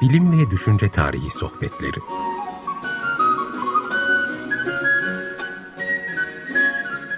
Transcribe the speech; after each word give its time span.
Bilim 0.00 0.32
ve 0.32 0.50
Düşünce 0.50 0.88
Tarihi 0.88 1.30
Sohbetleri 1.30 2.00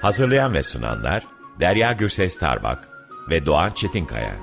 Hazırlayan 0.01 0.55
ve 0.55 0.63
sunanlar 0.63 1.27
Derya 1.61 1.93
Gürses 1.93 2.39
Tarbak 2.39 2.89
ve 3.31 3.47
Doğan 3.47 3.71
Çetinkaya. 3.71 4.35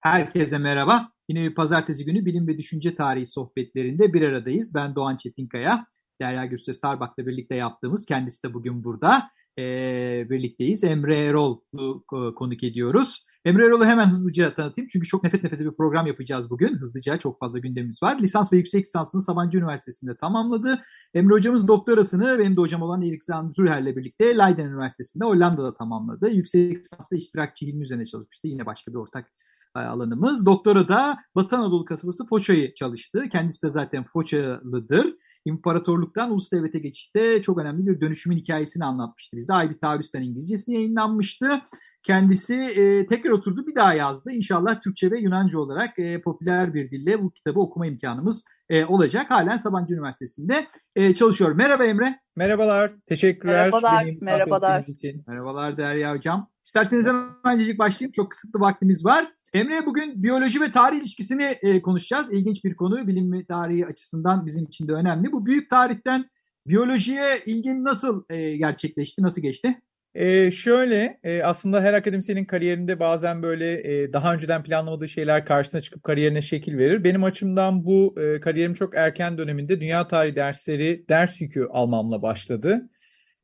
Herkese 0.00 0.58
merhaba. 0.58 1.12
Yine 1.28 1.42
bir 1.42 1.54
pazartesi 1.54 2.04
günü 2.04 2.26
bilim 2.26 2.46
ve 2.46 2.58
düşünce 2.58 2.94
tarihi 2.94 3.26
sohbetlerinde 3.26 4.12
bir 4.12 4.22
aradayız. 4.22 4.74
Ben 4.74 4.94
Doğan 4.94 5.16
Çetinkaya, 5.16 5.86
Derya 6.20 6.46
Gürses 6.46 6.80
Tarbak'la 6.80 7.26
birlikte 7.26 7.54
yaptığımız, 7.54 8.06
kendisi 8.06 8.48
de 8.48 8.54
bugün 8.54 8.84
burada 8.84 9.30
e, 9.60 10.30
birlikteyiz. 10.30 10.84
Emre 10.84 11.18
Erol'u 11.18 12.04
konuk 12.34 12.62
ediyoruz. 12.64 13.24
Emre 13.44 13.64
Erol'u 13.64 13.84
hemen 13.84 14.10
hızlıca 14.10 14.54
tanıtayım. 14.54 14.88
Çünkü 14.92 15.06
çok 15.06 15.24
nefes 15.24 15.44
nefese 15.44 15.64
bir 15.64 15.76
program 15.76 16.06
yapacağız 16.06 16.50
bugün. 16.50 16.78
Hızlıca 16.78 17.18
çok 17.18 17.38
fazla 17.38 17.58
gündemimiz 17.58 18.02
var. 18.02 18.18
Lisans 18.20 18.52
ve 18.52 18.56
yüksek 18.56 18.86
lisansını 18.86 19.22
Sabancı 19.22 19.58
Üniversitesi'nde 19.58 20.16
tamamladı. 20.16 20.82
Emre 21.14 21.34
hocamız 21.34 21.68
doktorasını 21.68 22.38
benim 22.38 22.56
de 22.56 22.60
hocam 22.60 22.82
olan 22.82 23.02
Erik 23.02 23.24
Zürher'le 23.50 23.96
birlikte 23.96 24.24
Leiden 24.24 24.66
Üniversitesi'nde 24.66 25.24
Hollanda'da 25.24 25.74
tamamladı. 25.74 26.30
Yüksek 26.30 26.78
lisansda 26.78 27.16
iştirakçı 27.16 27.64
ilmi 27.64 27.82
üzerine 27.82 28.06
çalışmıştı. 28.06 28.48
Yine 28.48 28.66
başka 28.66 28.92
bir 28.92 28.96
ortak 28.96 29.32
alanımız. 29.74 30.46
Doktora 30.46 30.88
da 30.88 31.18
Batı 31.34 31.56
Anadolu 31.56 31.84
kasabası 31.84 32.26
Foça'yı 32.26 32.74
çalıştı. 32.74 33.24
Kendisi 33.32 33.62
de 33.62 33.70
zaten 33.70 34.04
Foçalıdır. 34.04 35.16
İmparatorluktan 35.44 36.30
ulus 36.30 36.52
devlete 36.52 36.78
geçişte 36.78 37.42
çok 37.42 37.58
önemli 37.58 37.86
bir 37.86 38.00
dönüşümün 38.00 38.36
hikayesini 38.36 38.84
anlatmıştı 38.84 39.36
bizde. 39.36 39.52
Ay 39.52 39.70
bir 39.70 39.78
Taarruz'dan 39.78 40.22
İngilizcesi 40.22 40.72
yayınlanmıştı. 40.72 41.62
Kendisi 42.02 42.54
e, 42.54 43.06
tekrar 43.06 43.30
oturdu 43.30 43.66
bir 43.66 43.74
daha 43.74 43.94
yazdı. 43.94 44.32
İnşallah 44.32 44.80
Türkçe 44.80 45.10
ve 45.10 45.20
Yunanca 45.20 45.58
olarak 45.58 45.98
e, 45.98 46.20
popüler 46.20 46.74
bir 46.74 46.90
dille 46.90 47.22
bu 47.22 47.30
kitabı 47.30 47.60
okuma 47.60 47.86
imkanımız 47.86 48.44
e, 48.68 48.84
olacak. 48.84 49.30
Halen 49.30 49.56
Sabancı 49.56 49.94
Üniversitesi'nde 49.94 50.66
e, 50.96 51.14
çalışıyor. 51.14 51.52
Merhaba 51.52 51.84
Emre. 51.84 52.20
Merhabalar. 52.36 52.92
Teşekkürler. 53.06 53.54
Merhabalar. 53.54 54.06
Merhabalar. 54.20 54.86
Merhabalar 55.26 55.76
Derya 55.76 56.14
Hocam. 56.14 56.50
İsterseniz 56.64 57.06
hemencecik 57.06 57.78
başlayayım. 57.78 58.12
Çok 58.12 58.30
kısıtlı 58.30 58.60
vaktimiz 58.60 59.04
var. 59.04 59.32
Emre 59.52 59.86
bugün 59.86 60.22
biyoloji 60.22 60.60
ve 60.60 60.72
tarih 60.72 60.98
ilişkisini 60.98 61.44
e, 61.62 61.82
konuşacağız. 61.82 62.32
İlginç 62.32 62.64
bir 62.64 62.74
konu. 62.74 63.06
Bilim 63.06 63.32
ve 63.32 63.44
tarihi 63.44 63.86
açısından 63.86 64.46
bizim 64.46 64.64
için 64.64 64.88
de 64.88 64.92
önemli. 64.92 65.32
Bu 65.32 65.46
büyük 65.46 65.70
tarihten 65.70 66.30
biyolojiye 66.66 67.24
ilgin 67.46 67.84
nasıl 67.84 68.24
e, 68.30 68.56
gerçekleşti, 68.56 69.22
nasıl 69.22 69.42
geçti? 69.42 69.80
Ee, 70.14 70.50
şöyle 70.50 71.18
e, 71.22 71.42
aslında 71.42 71.82
her 71.82 71.94
akademisyenin 71.94 72.44
kariyerinde 72.44 73.00
bazen 73.00 73.42
böyle 73.42 74.02
e, 74.02 74.12
daha 74.12 74.34
önceden 74.34 74.62
planlamadığı 74.62 75.08
şeyler 75.08 75.44
karşısına 75.44 75.80
çıkıp 75.80 76.02
kariyerine 76.02 76.42
şekil 76.42 76.78
verir. 76.78 77.04
Benim 77.04 77.24
açımdan 77.24 77.84
bu 77.84 78.14
e, 78.20 78.40
kariyerim 78.40 78.74
çok 78.74 78.96
erken 78.96 79.38
döneminde 79.38 79.80
dünya 79.80 80.08
tarihi 80.08 80.36
dersleri 80.36 81.04
ders 81.08 81.40
yükü 81.40 81.64
almamla 81.70 82.22
başladı. 82.22 82.90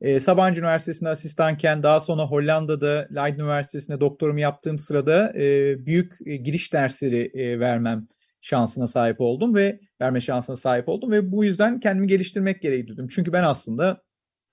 E, 0.01 0.19
Sabancı 0.19 0.61
Üniversitesi'nde 0.61 1.09
asistanken 1.09 1.83
daha 1.83 1.99
sonra 1.99 2.23
Hollanda'da 2.23 3.07
Leiden 3.15 3.39
Üniversitesi'nde 3.39 3.99
doktorumu 3.99 4.39
yaptığım 4.39 4.77
sırada 4.77 5.33
e, 5.35 5.75
büyük 5.85 6.13
e, 6.25 6.35
giriş 6.35 6.73
dersleri 6.73 7.31
e, 7.33 7.59
vermem 7.59 8.07
şansına 8.41 8.87
sahip 8.87 9.21
oldum 9.21 9.55
ve 9.55 9.79
verme 10.01 10.21
şansına 10.21 10.57
sahip 10.57 10.89
oldum 10.89 11.11
ve 11.11 11.31
bu 11.31 11.45
yüzden 11.45 11.79
kendimi 11.79 12.07
geliştirmek 12.07 12.61
gereği 12.61 12.87
duydum. 12.87 13.07
Çünkü 13.07 13.33
ben 13.33 13.43
aslında 13.43 14.01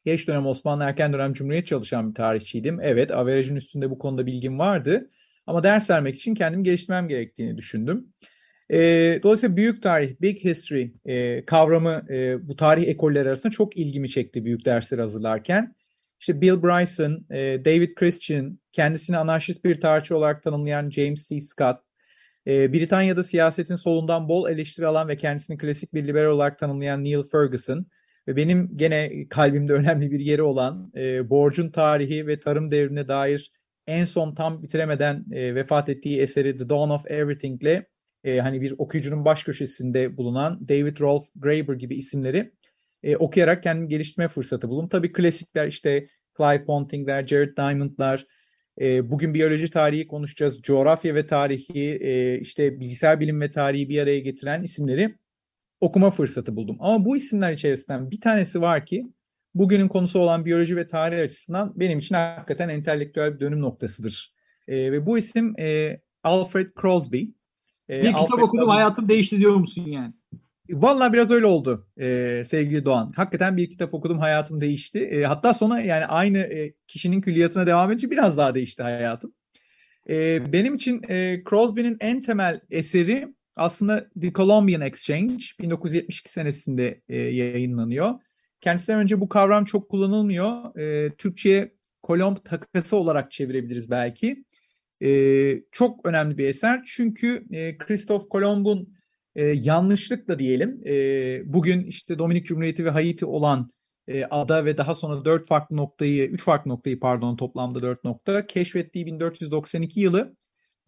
geç 0.05 0.29
dönem 0.29 0.47
Osmanlı 0.47 0.85
erken 0.85 1.13
dönem 1.13 1.33
Cumhuriyet 1.33 1.67
çalışan 1.67 2.11
bir 2.11 2.15
tarihçiydim. 2.15 2.81
Evet, 2.83 3.11
averajın 3.11 3.57
üstünde 3.57 3.91
bu 3.91 3.99
konuda 3.99 4.27
bilgim 4.27 4.59
vardı 4.59 5.11
ama 5.47 5.63
ders 5.63 5.91
vermek 5.91 6.17
için 6.17 6.35
kendimi 6.35 6.63
geliştirmem 6.63 7.09
gerektiğini 7.09 7.57
düşündüm. 7.57 8.13
E, 8.71 8.79
dolayısıyla 9.23 9.57
büyük 9.57 9.83
tarih, 9.83 10.21
big 10.21 10.45
history 10.45 10.91
e, 11.05 11.45
kavramı 11.45 12.05
e, 12.11 12.49
bu 12.49 12.57
tarih 12.57 12.89
ekolleri 12.89 13.29
arasında 13.29 13.53
çok 13.53 13.77
ilgimi 13.77 14.09
çekti 14.09 14.45
büyük 14.45 14.65
dersler 14.65 14.99
hazırlarken. 14.99 15.75
İşte 16.21 16.41
Bill 16.41 16.63
Bryson, 16.63 17.27
e, 17.31 17.65
David 17.65 17.95
Christian, 17.95 18.59
kendisini 18.73 19.17
anarşist 19.17 19.65
bir 19.65 19.81
tarihçi 19.81 20.15
olarak 20.15 20.43
tanımlayan 20.43 20.91
James 20.91 21.29
C. 21.29 21.41
Scott, 21.41 21.77
e, 22.47 22.73
Britanya'da 22.73 23.23
siyasetin 23.23 23.77
solundan 23.77 24.29
bol 24.29 24.49
eleştiri 24.51 24.87
alan 24.87 25.09
ve 25.09 25.17
kendisini 25.17 25.59
klasik 25.59 25.95
bir 25.95 26.07
liberal 26.07 26.31
olarak 26.31 26.59
tanımlayan 26.59 27.05
Neil 27.05 27.23
Ferguson 27.33 27.87
ve 28.29 28.37
benim 28.37 28.77
gene 28.77 29.29
kalbimde 29.29 29.73
önemli 29.81 30.11
bir 30.11 30.21
yeri 30.21 30.43
olan 30.43 30.93
e, 30.97 31.31
borcun 31.31 31.71
tarihi 31.71 32.27
ve 32.27 32.41
tarım 32.41 32.71
devrine 32.71 33.09
dair 33.09 33.53
en 33.87 34.05
son 34.05 34.35
tam 34.35 34.63
bitiremeden 34.63 35.25
e, 35.33 35.55
vefat 35.55 35.89
ettiği 35.89 36.21
eseri 36.21 36.57
The 36.57 36.69
Dawn 36.69 36.91
of 36.91 37.11
Everything 37.11 37.63
ile 37.63 37.87
e, 38.25 38.39
hani 38.39 38.61
bir 38.61 38.75
okuyucunun 38.79 39.25
baş 39.25 39.45
köşesinde 39.45 40.17
bulunan 40.17 40.69
David 40.69 41.01
Rolf 41.01 41.25
Graeber 41.37 41.75
gibi 41.75 41.95
isimleri 41.95 42.53
e, 43.03 43.17
okuyarak 43.17 43.63
kendimi 43.63 43.89
geliştirme 43.89 44.29
fırsatı 44.29 44.69
buldum. 44.69 44.89
Tabii 44.89 45.13
klasikler 45.13 45.67
işte 45.67 46.09
Clive 46.37 46.65
Ponting'ler, 46.65 47.27
Jared 47.27 47.57
Diamond'lar, 47.57 48.27
e, 48.81 49.11
bugün 49.11 49.35
biyoloji 49.35 49.71
tarihi 49.71 50.07
konuşacağız. 50.07 50.63
Coğrafya 50.63 51.15
ve 51.15 51.27
tarihi, 51.27 51.99
e, 52.01 52.39
işte 52.41 52.81
bilgisayar 52.81 53.21
bilim 53.21 53.41
ve 53.41 53.51
tarihi 53.51 53.89
bir 53.89 53.99
araya 53.99 54.21
getiren 54.21 54.63
isimleri 54.63 55.15
okuma 55.81 56.11
fırsatı 56.11 56.57
buldum. 56.57 56.77
Ama 56.81 57.05
bu 57.05 57.17
isimler 57.17 57.53
içerisinden 57.53 58.11
bir 58.11 58.21
tanesi 58.21 58.61
var 58.61 58.87
ki 58.87 59.07
bugünün 59.55 59.89
konusu 59.89 60.19
olan 60.19 60.45
biyoloji 60.45 60.77
ve 60.77 60.87
tarih 60.87 61.21
açısından 61.21 61.73
benim 61.77 61.99
için 61.99 62.15
hakikaten 62.15 62.69
entelektüel 62.69 63.35
bir 63.35 63.41
dönüm 63.41 63.61
noktasıdır. 63.61 64.35
E, 64.69 64.93
ve 64.93 65.07
bu 65.07 65.19
isim 65.19 65.55
e, 65.59 66.01
Alfred 66.23 66.67
Crosby. 66.81 67.25
E, 67.91 68.03
bir 68.03 68.15
kitap 68.15 68.43
okudum 68.43 68.69
hayatım 68.69 69.09
değişti 69.09 69.39
diyor 69.39 69.55
musun 69.55 69.85
yani? 69.87 70.13
Vallahi 70.71 71.13
biraz 71.13 71.31
öyle 71.31 71.47
oldu 71.47 71.87
e, 72.01 72.43
sevgili 72.47 72.85
Doğan. 72.85 73.13
Hakikaten 73.17 73.57
bir 73.57 73.71
kitap 73.71 73.95
okudum 73.95 74.19
hayatım 74.19 74.61
değişti. 74.61 74.99
E, 74.99 75.25
hatta 75.25 75.55
sonra 75.55 75.81
yani 75.81 76.07
aynı 76.07 76.39
e, 76.39 76.75
kişinin 76.87 77.21
külliyatına 77.21 77.67
devam 77.67 77.91
edince 77.91 78.11
biraz 78.11 78.39
daha 78.39 78.55
değişti 78.55 78.83
hayatım. 78.83 79.35
E, 80.09 80.53
benim 80.53 80.75
için 80.75 81.03
e, 81.09 81.43
Crosby'nin 81.51 81.97
en 82.01 82.23
temel 82.23 82.61
eseri 82.71 83.35
aslında 83.57 84.11
The 84.21 84.33
Columbian 84.33 84.81
Exchange 84.81 85.45
1972 85.61 86.33
senesinde 86.33 87.01
e, 87.09 87.17
yayınlanıyor. 87.19 88.15
Kendisinden 88.61 89.01
önce 89.01 89.21
bu 89.21 89.29
kavram 89.29 89.65
çok 89.65 89.89
kullanılmıyor. 89.89 90.77
E, 90.79 91.15
Türkçe'ye 91.15 91.75
Kolomb 92.03 92.37
takası 92.45 92.97
olarak 92.97 93.31
çevirebiliriz 93.31 93.91
belki. 93.91 94.45
E, 95.03 95.63
çok 95.73 96.07
önemli 96.07 96.39
bir 96.39 96.49
eser 96.49 96.83
çünkü 96.87 97.45
e, 97.53 97.79
Christoph 97.79 98.29
Kolomb'un 98.31 98.95
e, 99.35 99.45
yanlışlıkla 99.45 100.39
diyelim 100.39 100.81
e, 100.87 101.43
bugün 101.45 101.85
işte 101.85 102.19
Dominik 102.19 102.47
Cumhuriyeti 102.47 102.85
ve 102.85 102.91
Haiti 102.91 103.27
olan 103.27 103.71
e, 104.09 104.25
ada 104.25 104.65
ve 104.65 104.77
daha 104.77 104.95
sonra 104.95 105.25
dört 105.25 105.47
farklı 105.47 105.77
noktayı, 105.77 106.27
üç 106.27 106.43
farklı 106.43 106.71
noktayı 106.71 107.01
pardon 107.01 107.37
toplamda 107.37 107.83
dört 107.83 108.05
nokta 108.05 108.47
keşfettiği 108.47 109.07
1492 109.07 110.01
yılı 110.01 110.37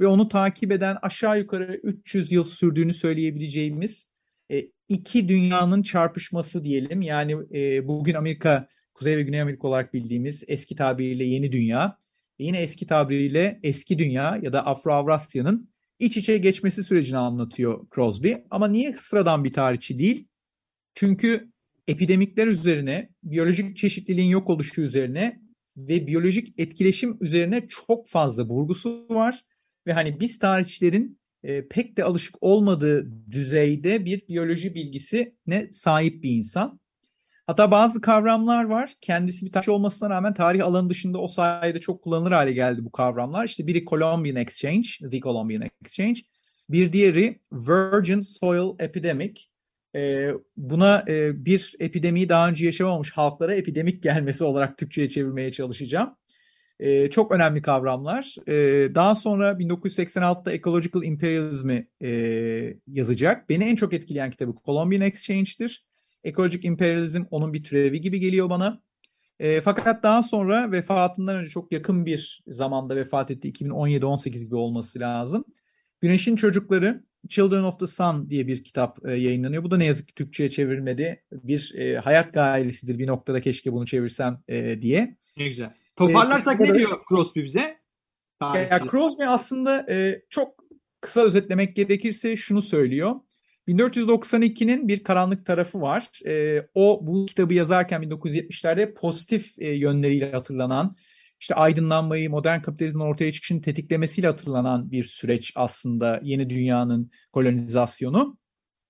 ve 0.00 0.06
onu 0.06 0.28
takip 0.28 0.72
eden 0.72 0.97
aşağı 1.03 1.39
yukarı 1.39 1.81
300 1.83 2.33
yıl 2.33 2.45
sürdüğünü 2.45 2.95
söyleyebileceğimiz 2.95 4.09
e, 4.53 4.62
iki 4.89 5.28
dünyanın 5.28 5.83
çarpışması 5.83 6.65
diyelim. 6.65 7.03
Yani 7.03 7.37
e, 7.55 7.89
bugün 7.89 8.15
Amerika, 8.15 8.69
Kuzey 8.95 9.16
ve 9.16 9.22
Güney 9.22 9.41
Amerika 9.41 9.69
olarak 9.69 9.95
bildiğimiz 9.95 10.45
eski 10.49 10.77
tabiriyle 10.77 11.25
yeni 11.25 11.53
dünya, 11.53 11.99
yine 12.39 12.63
eski 12.63 12.87
tabiriyle 12.87 13.61
eski 13.63 13.99
dünya 13.99 14.39
ya 14.43 14.53
da 14.53 14.67
Afro-Avrasya'nın 14.67 15.71
iç 15.99 16.17
içe 16.17 16.39
geçmesi 16.39 16.85
sürecini 16.85 17.19
anlatıyor 17.19 17.87
Crosby. 17.95 18.33
Ama 18.51 18.69
niye 18.69 18.97
sıradan 18.97 19.45
bir 19.45 19.53
tarihçi 19.53 19.99
değil? 19.99 20.29
Çünkü 20.95 21.53
epidemikler 21.89 22.47
üzerine, 22.47 23.10
biyolojik 23.22 23.77
çeşitliliğin 23.77 24.28
yok 24.28 24.51
oluşu 24.51 24.81
üzerine 24.81 25.41
ve 25.77 26.07
biyolojik 26.07 26.60
etkileşim 26.60 27.19
üzerine 27.21 27.69
çok 27.69 28.09
fazla 28.09 28.45
vurgusu 28.45 29.07
var. 29.10 29.45
Ve 29.87 29.93
hani 29.93 30.21
biz 30.21 30.39
tarihçilerin 30.39 31.21
e, 31.43 31.69
pek 31.69 31.97
de 31.97 32.05
alışık 32.05 32.43
olmadığı 32.43 33.10
düzeyde 33.31 34.05
bir 34.05 34.28
biyoloji 34.28 34.75
bilgisine 34.75 35.72
sahip 35.72 36.22
bir 36.22 36.31
insan. 36.31 36.81
Hatta 37.47 37.71
bazı 37.71 38.01
kavramlar 38.01 38.65
var. 38.65 38.95
Kendisi 39.01 39.47
bir 39.47 39.51
tarihçi 39.51 39.71
olmasına 39.71 40.10
rağmen 40.10 40.34
tarih 40.34 40.65
alanı 40.65 40.91
dışında 40.91 41.19
o 41.19 41.28
sayede 41.28 41.81
çok 41.81 42.03
kullanılır 42.03 42.33
hale 42.33 42.53
geldi 42.53 42.84
bu 42.84 42.93
kavramlar. 42.93 43.45
İşte 43.45 43.66
biri 43.66 43.84
Columbian 43.84 44.37
Exchange, 44.37 44.89
The 45.10 45.21
Columbian 45.21 45.63
Exchange. 45.84 46.21
Bir 46.71 46.93
diğeri 46.93 47.41
Virgin 47.53 48.21
Soil 48.21 48.75
Epidemic. 48.78 49.41
Ee, 49.97 50.31
buna 50.57 51.04
e, 51.09 51.45
bir 51.45 51.75
epidemiyi 51.81 52.28
daha 52.28 52.48
önce 52.48 52.66
yaşamamış 52.66 53.10
halklara 53.10 53.54
epidemik 53.54 54.03
gelmesi 54.03 54.45
olarak 54.45 54.78
Türkçe'ye 54.78 55.09
çevirmeye 55.09 55.53
çalışacağım. 55.53 56.16
Ee, 56.81 57.10
çok 57.10 57.33
önemli 57.33 57.63
kavramlar. 57.63 58.34
Ee, 58.48 58.95
daha 58.95 59.15
sonra 59.15 59.53
1986'da 59.53 60.53
Ecological 60.53 61.03
Imperialism'i 61.03 61.89
e, 62.03 62.10
yazacak. 62.87 63.48
Beni 63.48 63.65
en 63.65 63.77
çok 63.77 63.93
etkileyen 63.93 64.31
kitabı 64.31 64.54
Columbian 64.65 65.03
Exchange'dir. 65.03 65.84
Ekolojik 66.27 66.65
emperyalizm 66.65 67.25
onun 67.31 67.53
bir 67.53 67.65
türevi 67.65 68.01
gibi 68.01 68.21
geliyor 68.21 68.51
bana. 68.51 68.83
E, 69.39 69.61
fakat 69.61 70.03
daha 70.03 70.23
sonra 70.23 70.73
vefatından 70.73 71.37
önce 71.37 71.51
çok 71.51 71.73
yakın 71.73 72.07
bir 72.07 72.43
zamanda 72.47 72.97
vefat 72.97 73.31
etti. 73.31 73.53
2017-18 73.53 74.45
gibi 74.45 74.57
olması 74.57 75.01
lazım. 75.01 75.45
Güneşin 76.01 76.37
Çocukları 76.37 77.05
Children 77.28 77.63
of 77.63 77.81
the 77.81 77.87
Sun 77.87 78.31
diye 78.31 78.47
bir 78.47 78.65
kitap 78.65 78.99
e, 79.09 79.15
yayınlanıyor. 79.15 79.65
Bu 79.65 79.71
da 79.71 79.77
ne 79.77 79.84
yazık 79.84 80.09
ki 80.09 80.15
Türkçe'ye 80.15 80.51
çevrilmedi. 80.51 81.25
Bir 81.33 81.75
e, 81.78 81.99
hayat 81.99 82.34
gailesidir. 82.34 82.99
Bir 82.99 83.07
noktada 83.07 83.41
keşke 83.41 83.72
bunu 83.72 83.87
çevirsem 83.87 84.43
e, 84.49 84.81
diye. 84.81 85.17
Ne 85.37 85.49
güzel. 85.49 85.75
Toparlarsak 85.97 86.61
e, 86.61 86.65
ne 86.65 86.75
diyor 86.75 87.01
Crosby 87.09 87.43
bize? 87.43 87.79
Ya, 88.43 88.87
Crosby 88.91 89.25
aslında 89.25 89.87
e, 89.91 90.22
çok 90.31 90.65
kısa 91.01 91.21
özetlemek 91.21 91.77
gerekirse 91.77 92.37
şunu 92.37 92.63
söylüyor. 92.63 93.15
1492'nin 93.68 94.89
bir 94.89 95.04
karanlık 95.04 95.47
tarafı 95.47 95.80
var. 95.80 96.09
E, 96.27 96.63
o 96.74 97.01
bu 97.07 97.27
kitabı 97.27 97.54
yazarken 97.54 98.03
1970'lerde 98.03 98.95
pozitif 98.95 99.59
e, 99.59 99.72
yönleriyle 99.72 100.33
hatırlanan, 100.33 100.92
işte 101.41 101.54
aydınlanmayı, 101.54 102.30
modern 102.30 102.60
kapitalizmin 102.60 103.01
ortaya 103.01 103.33
çıkışını 103.33 103.63
tetiklemesiyle 103.63 104.27
hatırlanan 104.27 104.91
bir 104.91 105.04
süreç 105.04 105.53
aslında 105.57 106.21
yeni 106.22 106.51
dünyanın 106.51 107.10
kolonizasyonu. 107.33 108.39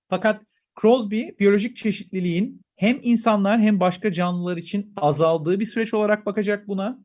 Fakat 0.09 0.41
Crosby 0.81 1.23
biyolojik 1.39 1.77
çeşitliliğin 1.77 2.61
hem 2.75 2.99
insanlar 3.01 3.59
hem 3.59 3.79
başka 3.79 4.11
canlılar 4.11 4.57
için 4.57 4.93
azaldığı 4.95 5.59
bir 5.59 5.65
süreç 5.65 5.93
olarak 5.93 6.25
bakacak 6.25 6.67
buna. 6.67 6.99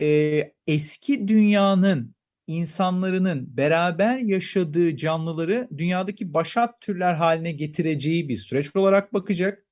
Ee, 0.00 0.52
eski 0.66 1.28
dünyanın 1.28 2.14
insanlarının 2.46 3.56
beraber 3.56 4.18
yaşadığı 4.18 4.96
canlıları 4.96 5.68
dünyadaki 5.78 6.34
başat 6.34 6.80
türler 6.80 7.14
haline 7.14 7.52
getireceği 7.52 8.28
bir 8.28 8.36
süreç 8.36 8.76
olarak 8.76 9.14
bakacak. 9.14 9.64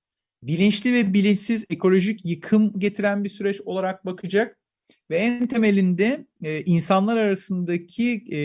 Bilinçli 0.43 0.93
ve 0.93 1.15
bilinçsiz 1.15 1.65
ekolojik 1.71 2.25
yıkım 2.25 2.79
getiren 2.79 3.25
bir 3.25 3.29
süreç 3.29 3.61
olarak 3.61 4.07
bakacak 4.07 4.59
ve 5.11 5.17
en 5.17 5.47
temelinde 5.47 6.27
e, 6.43 6.65
insanlar 6.65 7.17
arasındaki 7.17 8.25
e, 8.33 8.41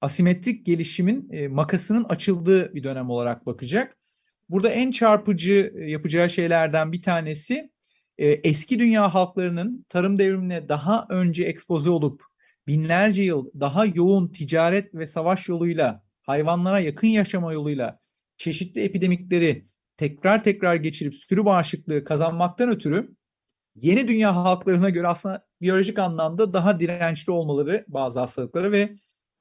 asimetrik 0.00 0.66
gelişimin 0.66 1.28
e, 1.32 1.48
makasının 1.48 2.04
açıldığı 2.04 2.74
bir 2.74 2.82
dönem 2.82 3.10
olarak 3.10 3.46
bakacak. 3.46 3.96
Burada 4.48 4.68
en 4.68 4.90
çarpıcı 4.90 5.72
e, 5.78 5.90
yapacağı 5.90 6.30
şeylerden 6.30 6.92
bir 6.92 7.02
tanesi 7.02 7.70
e, 8.18 8.26
eski 8.28 8.78
dünya 8.78 9.14
halklarının 9.14 9.86
tarım 9.88 10.18
devrimine 10.18 10.68
daha 10.68 11.06
önce 11.10 11.44
ekspoze 11.44 11.90
olup 11.90 12.22
binlerce 12.66 13.22
yıl 13.22 13.50
daha 13.60 13.86
yoğun 13.86 14.28
ticaret 14.28 14.94
ve 14.94 15.06
savaş 15.06 15.48
yoluyla 15.48 16.02
hayvanlara 16.22 16.80
yakın 16.80 17.08
yaşama 17.08 17.52
yoluyla 17.52 18.00
çeşitli 18.36 18.80
epidemikleri 18.80 19.68
tekrar 19.96 20.44
tekrar 20.44 20.74
geçirip 20.74 21.14
sürü 21.14 21.44
bağışıklığı 21.44 22.04
kazanmaktan 22.04 22.68
ötürü 22.68 23.16
yeni 23.74 24.08
dünya 24.08 24.36
halklarına 24.36 24.90
göre 24.90 25.08
aslında 25.08 25.46
biyolojik 25.60 25.98
anlamda 25.98 26.52
daha 26.52 26.80
dirençli 26.80 27.32
olmaları 27.32 27.84
bazı 27.88 28.20
hastalıklara 28.20 28.72
ve 28.72 28.96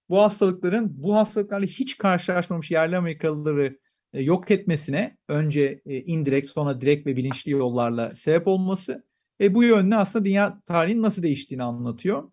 bu 0.09 0.21
hastalıkların 0.21 1.03
bu 1.03 1.15
hastalıklarla 1.15 1.65
hiç 1.65 1.97
karşılaşmamış 1.97 2.71
yerli 2.71 2.97
Amerikalıları 2.97 3.79
e, 4.13 4.21
yok 4.21 4.51
etmesine 4.51 5.17
önce 5.27 5.81
e, 5.85 5.97
indirekt 5.97 6.49
sonra 6.49 6.81
direkt 6.81 7.07
ve 7.07 7.15
bilinçli 7.15 7.51
yollarla 7.51 8.15
sebep 8.15 8.47
olması 8.47 9.03
ve 9.39 9.55
bu 9.55 9.63
yönde 9.63 9.95
aslında 9.95 10.25
dünya 10.25 10.61
tarihinin 10.65 11.01
nasıl 11.01 11.23
değiştiğini 11.23 11.63
anlatıyor. 11.63 12.31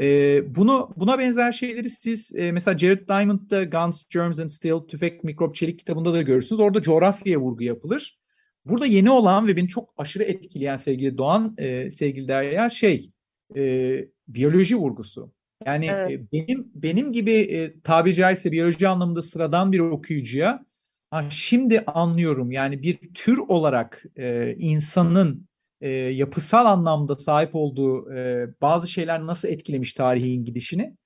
E, 0.00 0.42
bunu 0.54 0.90
buna 0.96 1.18
benzer 1.18 1.52
şeyleri 1.52 1.90
siz 1.90 2.34
e, 2.34 2.52
mesela 2.52 2.78
Jared 2.78 3.08
Diamond'da 3.08 3.64
Guns, 3.64 4.02
Germs 4.10 4.38
and 4.38 4.48
Steel, 4.48 4.78
Tüfek, 4.78 5.24
Mikrop, 5.24 5.54
Çelik 5.54 5.78
kitabında 5.78 6.12
da 6.12 6.22
görürsünüz. 6.22 6.60
Orada 6.60 6.82
coğrafyaya 6.82 7.38
vurgu 7.38 7.64
yapılır. 7.64 8.18
Burada 8.64 8.86
yeni 8.86 9.10
olan 9.10 9.46
ve 9.46 9.56
beni 9.56 9.68
çok 9.68 9.94
aşırı 9.96 10.22
etkileyen 10.22 10.76
sevgili 10.76 11.18
Doğan, 11.18 11.54
e, 11.58 11.90
sevgili 11.90 12.28
Derya 12.28 12.68
şey 12.70 13.10
e, 13.56 14.04
biyoloji 14.28 14.76
vurgusu. 14.76 15.32
Yani 15.66 15.86
evet. 15.86 16.10
e, 16.10 16.32
benim 16.32 16.70
benim 16.74 17.12
gibi 17.12 17.32
e, 17.32 17.80
tabiri 17.80 18.14
caizse 18.14 18.52
biyoloji 18.52 18.88
anlamında 18.88 19.22
sıradan 19.22 19.72
bir 19.72 19.78
okuyucuya 19.78 20.64
ha, 21.10 21.30
şimdi 21.30 21.80
anlıyorum. 21.80 22.52
Yani 22.52 22.82
bir 22.82 22.98
tür 23.14 23.38
olarak 23.38 24.04
e, 24.16 24.54
insanın 24.58 25.48
e, 25.82 25.90
yapısal 25.90 26.66
anlamda 26.66 27.14
sahip 27.14 27.54
olduğu 27.54 28.12
e, 28.14 28.46
bazı 28.60 28.88
şeyler 28.88 29.26
nasıl 29.26 29.48
etkilemiş 29.48 29.92
tarihin 29.92 30.44
gidişini 30.44 30.96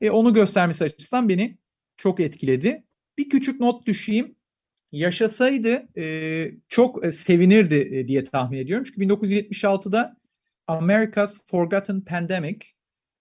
e, 0.00 0.10
onu 0.10 0.34
göstermesi 0.34 0.84
açısından 0.84 1.28
beni 1.28 1.58
çok 1.96 2.20
etkiledi. 2.20 2.84
Bir 3.18 3.28
küçük 3.28 3.60
not 3.60 3.86
düşeyim. 3.86 4.36
Yaşasaydı 4.92 5.88
e, 5.98 6.50
çok 6.68 7.04
e, 7.04 7.12
sevinirdi 7.12 7.88
e, 7.92 8.08
diye 8.08 8.24
tahmin 8.24 8.58
ediyorum. 8.58 8.84
Çünkü 8.84 9.00
1976'da 9.00 10.16
America's 10.66 11.36
Forgotten 11.46 12.00
Pandemic, 12.00 12.58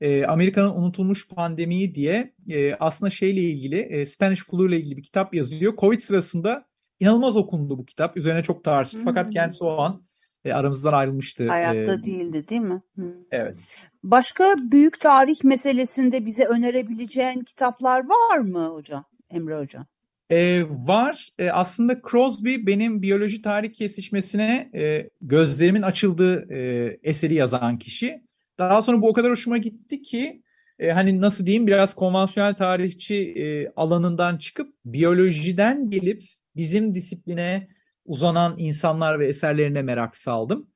e, 0.01 0.25
Amerika'nın 0.25 0.75
unutulmuş 0.75 1.27
pandemiyi 1.27 1.95
diye 1.95 2.33
e, 2.49 2.75
aslında 2.75 3.09
şeyle 3.09 3.41
ilgili, 3.41 3.79
e, 3.79 4.05
Spanish 4.05 4.43
flu 4.43 4.67
ile 4.67 4.77
ilgili 4.77 4.97
bir 4.97 5.03
kitap 5.03 5.35
yazıyor. 5.35 5.75
Covid 5.77 5.99
sırasında 5.99 6.67
inanılmaz 6.99 7.35
okundu 7.35 7.77
bu 7.77 7.85
kitap. 7.85 8.17
Üzerine 8.17 8.43
çok 8.43 8.63
tartıştı. 8.63 8.97
Hmm. 8.97 9.05
Fakat 9.05 9.31
kendisi 9.31 9.63
o 9.63 9.77
an 9.77 10.05
e, 10.45 10.53
aramızdan 10.53 10.93
ayrılmıştı. 10.93 11.47
Hayatta 11.47 11.93
e, 11.93 12.03
değildi 12.03 12.49
değil 12.49 12.61
mi? 12.61 12.81
Hmm. 12.95 13.05
Evet. 13.31 13.57
Başka 14.03 14.55
büyük 14.57 14.99
tarih 14.99 15.43
meselesinde 15.43 16.25
bize 16.25 16.45
önerebileceğin 16.45 17.43
kitaplar 17.43 18.09
var 18.09 18.37
mı 18.37 18.67
hocam? 18.67 19.05
Emre 19.29 19.57
hocam. 19.57 19.85
E, 20.29 20.63
var. 20.69 21.29
E, 21.39 21.49
aslında 21.49 22.01
Crosby 22.11 22.55
benim 22.59 23.01
biyoloji 23.01 23.41
tarih 23.41 23.73
kesişmesine 23.73 24.69
e, 24.75 25.09
gözlerimin 25.21 25.81
açıldığı 25.81 26.53
e, 26.53 26.89
eseri 27.03 27.33
yazan 27.33 27.77
kişi. 27.77 28.21
Daha 28.59 28.81
sonra 28.81 29.01
bu 29.01 29.09
o 29.09 29.13
kadar 29.13 29.31
hoşuma 29.31 29.57
gitti 29.57 30.01
ki 30.01 30.41
e, 30.79 30.91
hani 30.91 31.21
nasıl 31.21 31.45
diyeyim 31.45 31.67
biraz 31.67 31.93
konvansiyonel 31.93 32.53
tarihçi 32.53 33.15
e, 33.15 33.71
alanından 33.75 34.37
çıkıp 34.37 34.73
biyolojiden 34.85 35.89
gelip 35.89 36.23
bizim 36.55 36.93
disipline 36.93 37.67
uzanan 38.05 38.55
insanlar 38.57 39.19
ve 39.19 39.27
eserlerine 39.27 39.81
merak 39.81 40.15
saldım. 40.15 40.67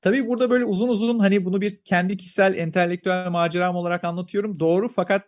Tabii 0.00 0.26
burada 0.26 0.50
böyle 0.50 0.64
uzun 0.64 0.88
uzun 0.88 1.18
hani 1.18 1.44
bunu 1.44 1.60
bir 1.60 1.82
kendi 1.84 2.16
kişisel 2.16 2.54
entelektüel 2.54 3.30
maceram 3.30 3.76
olarak 3.76 4.04
anlatıyorum. 4.04 4.60
Doğru 4.60 4.88
fakat 4.88 5.22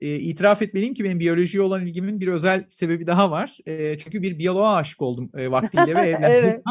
e, 0.00 0.14
itiraf 0.14 0.62
etmeliyim 0.62 0.94
ki 0.94 1.04
benim 1.04 1.20
biyolojiye 1.20 1.62
olan 1.62 1.86
ilgimin 1.86 2.20
bir 2.20 2.28
özel 2.28 2.66
sebebi 2.70 3.06
daha 3.06 3.30
var. 3.30 3.58
E, 3.66 3.98
çünkü 3.98 4.22
bir 4.22 4.38
biyoloğa 4.38 4.74
aşık 4.74 5.02
oldum 5.02 5.30
e, 5.34 5.50
vaktiyle 5.50 5.94
ve 5.94 6.00
evlendim. 6.08 6.28
evet. 6.28 6.62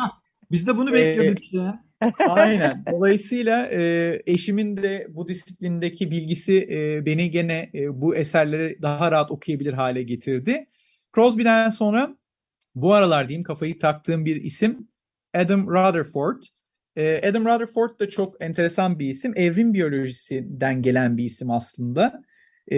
biz 0.52 0.68
de 0.68 0.78
bunu 0.78 0.90
e, 0.90 0.94
bekliyorduk 0.94 1.44
e, 1.54 2.26
Aynen. 2.30 2.86
Dolayısıyla 2.92 3.68
e, 3.72 4.22
eşimin 4.26 4.78
de 4.78 5.08
bu 5.10 5.28
disiplindeki 5.28 6.12
bilgisi 6.12 6.68
e, 6.72 7.06
beni 7.06 7.32
gene 7.32 7.70
e, 7.74 8.02
bu 8.02 8.16
eserleri 8.16 8.82
daha 8.82 9.12
rahat 9.12 9.32
okuyabilir 9.32 9.74
hale 9.74 10.04
getirdi. 10.04 10.68
Crosby'den 11.16 11.70
sonra 11.70 12.18
bu 12.76 12.94
aralar 12.94 13.30
diyeyim 13.30 13.44
kafayı 13.44 13.80
taktığım 13.80 14.26
bir 14.26 14.36
isim 14.36 14.88
Adam 15.34 15.68
Rutherford. 15.68 16.44
E, 16.96 17.30
Adam 17.30 17.46
Rutherford 17.46 18.00
da 18.00 18.10
çok 18.10 18.42
enteresan 18.42 19.00
bir 19.00 19.10
isim. 19.10 19.34
Evrim 19.36 19.74
biyolojisinden 19.74 20.82
gelen 20.82 21.18
bir 21.18 21.26
isim 21.26 21.52
aslında. 21.52 22.24
E, 22.72 22.78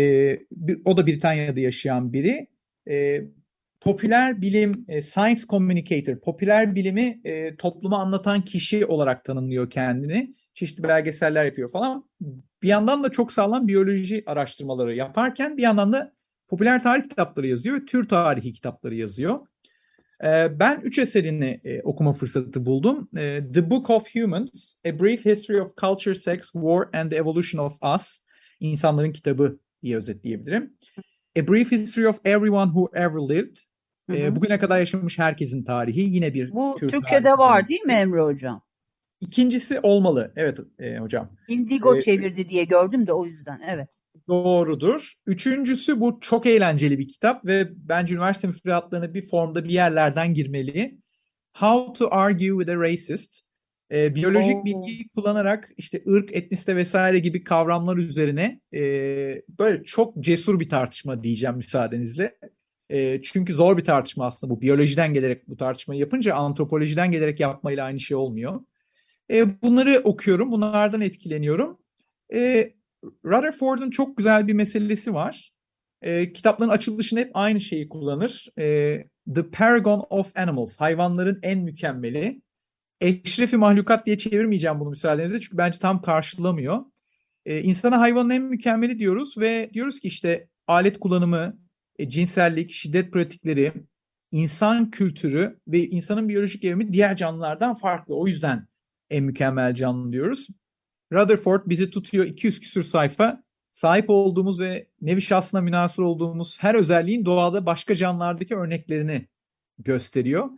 bir, 0.51 0.81
o 0.85 0.97
da 0.97 1.07
Britanya'da 1.07 1.59
yaşayan 1.59 2.13
biri. 2.13 2.47
E, 2.89 3.21
popüler 3.81 4.41
bilim, 4.41 4.85
e, 4.87 5.01
science 5.01 5.41
communicator, 5.49 6.19
popüler 6.19 6.75
bilimi 6.75 7.21
e, 7.23 7.55
topluma 7.55 7.97
anlatan 7.97 8.41
kişi 8.41 8.85
olarak 8.85 9.25
tanımlıyor 9.25 9.69
kendini. 9.69 10.35
Çeşitli 10.53 10.83
belgeseller 10.83 11.45
yapıyor 11.45 11.71
falan. 11.71 12.09
Bir 12.63 12.67
yandan 12.67 13.03
da 13.03 13.09
çok 13.11 13.31
sağlam 13.31 13.67
biyoloji 13.67 14.23
araştırmaları 14.25 14.95
yaparken 14.95 15.57
bir 15.57 15.63
yandan 15.63 15.93
da 15.93 16.13
popüler 16.47 16.83
tarih 16.83 17.03
kitapları 17.03 17.47
yazıyor 17.47 17.85
tür 17.87 18.07
tarihi 18.07 18.53
kitapları 18.53 18.95
yazıyor. 18.95 19.39
E, 20.23 20.59
ben 20.59 20.79
üç 20.83 20.99
eserini 20.99 21.61
e, 21.63 21.81
okuma 21.81 22.13
fırsatı 22.13 22.65
buldum. 22.65 23.09
E, 23.17 23.43
The 23.53 23.69
Book 23.69 23.89
of 23.89 24.15
Humans, 24.15 24.75
A 24.87 24.99
Brief 24.99 25.25
History 25.25 25.61
of 25.61 25.77
Culture, 25.77 26.15
Sex, 26.15 26.41
War 26.41 26.89
and 26.93 27.11
the 27.11 27.17
Evolution 27.17 27.65
of 27.65 27.77
Us, 27.95 28.19
İnsanların 28.59 29.11
Kitabı 29.11 29.59
diye 29.83 29.97
özetleyebilirim. 29.97 30.73
A 31.39 31.47
Brief 31.47 31.71
History 31.71 32.07
of 32.07 32.19
Everyone 32.25 32.71
Who 32.71 32.89
Ever 32.93 33.35
Lived. 33.35 33.57
Hı 34.09 34.17
hı. 34.17 34.35
bugüne 34.35 34.59
kadar 34.59 34.79
yaşamış 34.79 35.19
herkesin 35.19 35.63
tarihi. 35.63 35.99
Yine 35.99 36.33
bir 36.33 36.51
Bu 36.51 36.75
Türkçe'de 36.79 37.23
tarihi. 37.23 37.39
var 37.39 37.67
değil 37.67 37.85
mi 37.85 37.93
Emre 37.93 38.21
Hocam? 38.21 38.61
İkincisi 39.21 39.79
olmalı. 39.79 40.33
Evet 40.35 40.59
e, 40.79 40.97
hocam. 40.97 41.29
Indigo 41.47 41.97
ee, 41.97 42.01
çevirdi 42.01 42.49
diye 42.49 42.63
gördüm 42.63 43.07
de 43.07 43.13
o 43.13 43.25
yüzden. 43.25 43.61
Evet. 43.67 43.89
Doğrudur. 44.27 45.13
Üçüncüsü 45.25 45.99
bu 45.99 46.19
çok 46.21 46.45
eğlenceli 46.45 46.99
bir 46.99 47.07
kitap 47.07 47.45
ve 47.45 47.69
bence 47.75 48.15
üniversite 48.15 48.47
müfredatlarına 48.47 49.13
bir 49.13 49.21
formda 49.21 49.63
bir 49.63 49.69
yerlerden 49.69 50.33
girmeli. 50.33 50.97
How 51.53 51.93
to 51.93 52.07
Argue 52.11 52.57
with 52.57 52.69
a 52.77 52.81
Racist. 52.81 53.45
E, 53.91 54.15
biyolojik 54.15 54.55
Oo. 54.55 54.65
bilgiyi 54.65 55.09
kullanarak 55.09 55.69
işte 55.77 56.03
ırk, 56.07 56.35
etnisite 56.35 56.75
vesaire 56.75 57.19
gibi 57.19 57.43
kavramlar 57.43 57.97
üzerine 57.97 58.61
e, 58.73 58.81
böyle 59.59 59.83
çok 59.83 60.19
cesur 60.19 60.59
bir 60.59 60.69
tartışma 60.69 61.23
diyeceğim 61.23 61.55
müsaadenizle. 61.55 62.37
E, 62.89 63.21
çünkü 63.21 63.53
zor 63.53 63.77
bir 63.77 63.83
tartışma 63.83 64.25
aslında 64.25 64.53
bu. 64.53 64.61
Biyolojiden 64.61 65.13
gelerek 65.13 65.47
bu 65.47 65.57
tartışmayı 65.57 65.99
yapınca 65.99 66.35
antropolojiden 66.35 67.11
gelerek 67.11 67.39
yapmayla 67.39 67.85
aynı 67.85 67.99
şey 67.99 68.17
olmuyor. 68.17 68.61
E, 69.31 69.61
bunları 69.61 70.01
okuyorum, 70.03 70.51
bunlardan 70.51 71.01
etkileniyorum. 71.01 71.77
E, 72.33 72.73
Rutherford'un 73.25 73.89
çok 73.89 74.17
güzel 74.17 74.47
bir 74.47 74.53
meselesi 74.53 75.13
var. 75.13 75.51
E, 76.01 76.33
kitapların 76.33 76.69
açılışında 76.69 77.19
hep 77.19 77.31
aynı 77.33 77.61
şeyi 77.61 77.89
kullanır. 77.89 78.47
E, 78.59 78.97
The 79.35 79.49
Paragon 79.49 80.05
of 80.09 80.31
Animals, 80.37 80.77
hayvanların 80.77 81.39
en 81.43 81.59
mükemmeli. 81.59 82.41
Eşrefi 83.01 83.57
mahlukat 83.57 84.05
diye 84.05 84.17
çevirmeyeceğim 84.17 84.79
bunu 84.79 84.89
müsaadenizle 84.89 85.39
çünkü 85.39 85.57
bence 85.57 85.79
tam 85.79 86.01
karşılamıyor. 86.01 86.85
E, 87.45 87.61
insana 87.61 87.99
hayvanın 87.99 88.29
en 88.29 88.43
mükemmeli 88.43 88.99
diyoruz 88.99 89.37
ve 89.37 89.69
diyoruz 89.73 89.99
ki 89.99 90.07
işte 90.07 90.47
alet 90.67 90.99
kullanımı, 90.99 91.59
e, 91.99 92.09
cinsellik, 92.09 92.71
şiddet 92.71 93.11
pratikleri, 93.11 93.73
insan 94.31 94.91
kültürü 94.91 95.59
ve 95.67 95.87
insanın 95.87 96.29
biyolojik 96.29 96.63
evrimi 96.63 96.93
diğer 96.93 97.15
canlılardan 97.15 97.75
farklı. 97.75 98.15
O 98.15 98.27
yüzden 98.27 98.67
en 99.09 99.23
mükemmel 99.23 99.73
canlı 99.73 100.13
diyoruz. 100.13 100.47
Rutherford 101.13 101.61
bizi 101.65 101.89
tutuyor 101.89 102.25
200 102.25 102.59
küsür 102.59 102.83
sayfa. 102.83 103.43
Sahip 103.71 104.05
olduğumuz 104.09 104.59
ve 104.59 104.87
nevi 105.01 105.21
şahsına 105.21 105.61
münasır 105.61 106.03
olduğumuz 106.03 106.57
her 106.59 106.75
özelliğin 106.75 107.25
doğada 107.25 107.65
başka 107.65 107.95
canlılardaki 107.95 108.55
örneklerini 108.55 109.27
gösteriyor. 109.79 110.49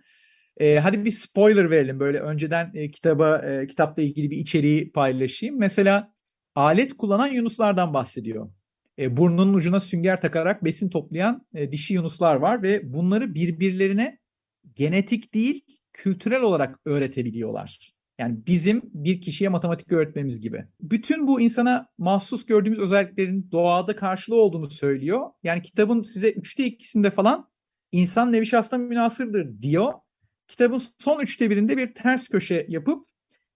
E, 0.58 0.80
hadi 0.80 1.06
bir 1.06 1.12
spoiler 1.12 1.72
verelim 1.72 2.00
böyle 2.00 2.20
önceden 2.20 2.72
e, 2.74 2.92
kitaba 2.92 3.38
e, 3.38 3.68
kitapla 3.68 4.04
ilgili 4.04 4.32
bir 4.32 4.38
içeriği 4.38 4.92
paylaşayım. 4.92 5.60
Mesela 5.60 6.14
alet 6.56 6.98
kullanan 6.98 7.28
yunuslardan 7.28 7.94
bahsediyor. 7.94 8.50
E, 9.00 9.18
burnunun 9.18 9.54
ucuna 9.54 9.80
sünger 9.80 10.22
takarak 10.22 10.64
besin 10.64 10.90
toplayan 10.90 11.46
e, 11.54 11.72
dişi 11.72 11.94
yunuslar 11.94 12.36
var 12.36 12.64
ve 12.64 12.94
bunları 12.94 13.36
birbirlerine 13.36 14.20
genetik 14.76 15.34
değil 15.34 15.62
kültürel 15.94 16.42
olarak 16.42 16.80
öğretebiliyorlar. 16.86 17.97
Yani 18.18 18.38
bizim 18.48 18.82
bir 18.94 19.22
kişiye 19.22 19.50
matematik 19.50 19.92
öğretmemiz 19.92 20.42
gibi. 20.42 20.66
Bütün 20.82 21.28
bu 21.28 21.42
insana 21.42 21.88
mahsus 21.98 22.46
gördüğümüz 22.46 22.80
özelliklerin 22.80 23.50
doğada 23.52 23.96
karşılığı 23.96 24.42
olduğunu 24.42 24.70
söylüyor. 24.70 25.30
Yani 25.44 25.62
kitabın 25.62 26.02
size 26.02 26.32
üçte 26.32 26.66
ikisinde 26.66 27.10
falan 27.10 27.50
insan 27.92 28.32
nevi 28.32 28.46
şahsına 28.46 28.80
münasırdır 28.80 29.62
diyor. 29.62 29.94
Kitabın 30.48 30.82
son 31.00 31.20
üçte 31.20 31.50
birinde 31.50 31.78
bir 31.78 31.94
ters 31.94 32.28
köşe 32.28 32.66
yapıp 32.70 33.08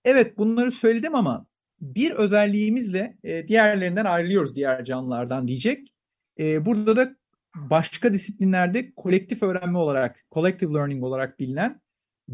evet 0.05 0.37
bunları 0.37 0.71
söyledim 0.71 1.15
ama 1.15 1.45
bir 1.81 2.11
özelliğimizle 2.11 3.17
e, 3.23 3.47
diğerlerinden 3.47 4.05
ayrılıyoruz 4.05 4.55
diğer 4.55 4.83
canlılardan 4.83 5.47
diyecek. 5.47 5.93
E, 6.39 6.65
burada 6.65 6.95
da 6.95 7.15
başka 7.55 8.13
disiplinlerde 8.13 8.93
kolektif 8.95 9.43
öğrenme 9.43 9.77
olarak, 9.77 10.25
collective 10.31 10.73
learning 10.73 11.03
olarak 11.03 11.39
bilinen 11.39 11.81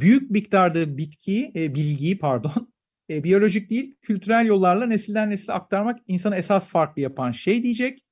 büyük 0.01 0.31
miktarda 0.31 0.97
bitkiyi, 0.97 1.51
e, 1.55 1.75
bilgiyi 1.75 2.17
pardon, 2.19 2.73
e, 3.09 3.23
biyolojik 3.23 3.69
değil, 3.69 3.95
kültürel 4.01 4.45
yollarla 4.45 4.85
nesilden 4.85 5.29
nesile 5.29 5.53
aktarmak 5.53 5.99
insanı 6.07 6.35
esas 6.35 6.67
farklı 6.67 7.01
yapan 7.01 7.31
şey 7.31 7.63
diyecek. 7.63 8.03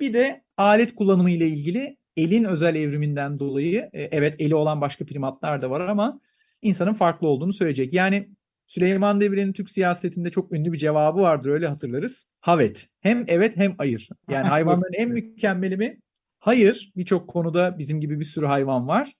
Bir 0.00 0.14
de 0.14 0.44
alet 0.56 0.94
kullanımı 0.94 1.30
ile 1.30 1.48
ilgili 1.48 1.96
elin 2.16 2.44
özel 2.44 2.74
evriminden 2.74 3.38
dolayı, 3.38 3.90
e, 3.92 4.02
evet 4.02 4.36
eli 4.38 4.54
olan 4.54 4.80
başka 4.80 5.06
primatlar 5.06 5.62
da 5.62 5.70
var 5.70 5.80
ama 5.80 6.20
insanın 6.62 6.94
farklı 6.94 7.28
olduğunu 7.28 7.52
söyleyecek. 7.52 7.94
Yani 7.94 8.28
Süleyman 8.66 9.20
Demirel'in 9.20 9.52
Türk 9.52 9.70
siyasetinde 9.70 10.30
çok 10.30 10.52
ünlü 10.52 10.72
bir 10.72 10.78
cevabı 10.78 11.20
vardır 11.20 11.50
öyle 11.50 11.66
hatırlarız. 11.66 12.26
Havet. 12.40 12.88
Hem 13.00 13.24
evet 13.28 13.56
hem 13.56 13.74
hayır. 13.78 14.08
Yani 14.30 14.48
hayvanların 14.48 14.92
en 14.92 15.08
mükemmeli 15.08 15.76
mi? 15.76 16.00
Hayır. 16.38 16.92
Birçok 16.96 17.28
konuda 17.28 17.78
bizim 17.78 18.00
gibi 18.00 18.20
bir 18.20 18.24
sürü 18.24 18.46
hayvan 18.46 18.88
var. 18.88 19.12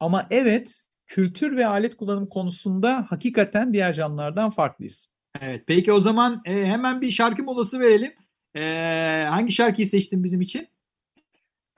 Ama 0.00 0.26
evet 0.30 0.87
kültür 1.08 1.56
ve 1.56 1.66
alet 1.66 1.96
kullanım 1.96 2.26
konusunda 2.26 3.06
hakikaten 3.08 3.72
diğer 3.72 3.92
canlılardan 3.92 4.50
farklıyız. 4.50 5.08
Evet. 5.40 5.64
Peki 5.66 5.92
o 5.92 6.00
zaman 6.00 6.42
e, 6.44 6.66
hemen 6.66 7.00
bir 7.00 7.10
şarkı 7.10 7.42
molası 7.42 7.80
verelim. 7.80 8.12
E, 8.54 8.62
hangi 9.28 9.52
şarkıyı 9.52 9.86
seçtin 9.86 10.24
bizim 10.24 10.40
için? 10.40 10.68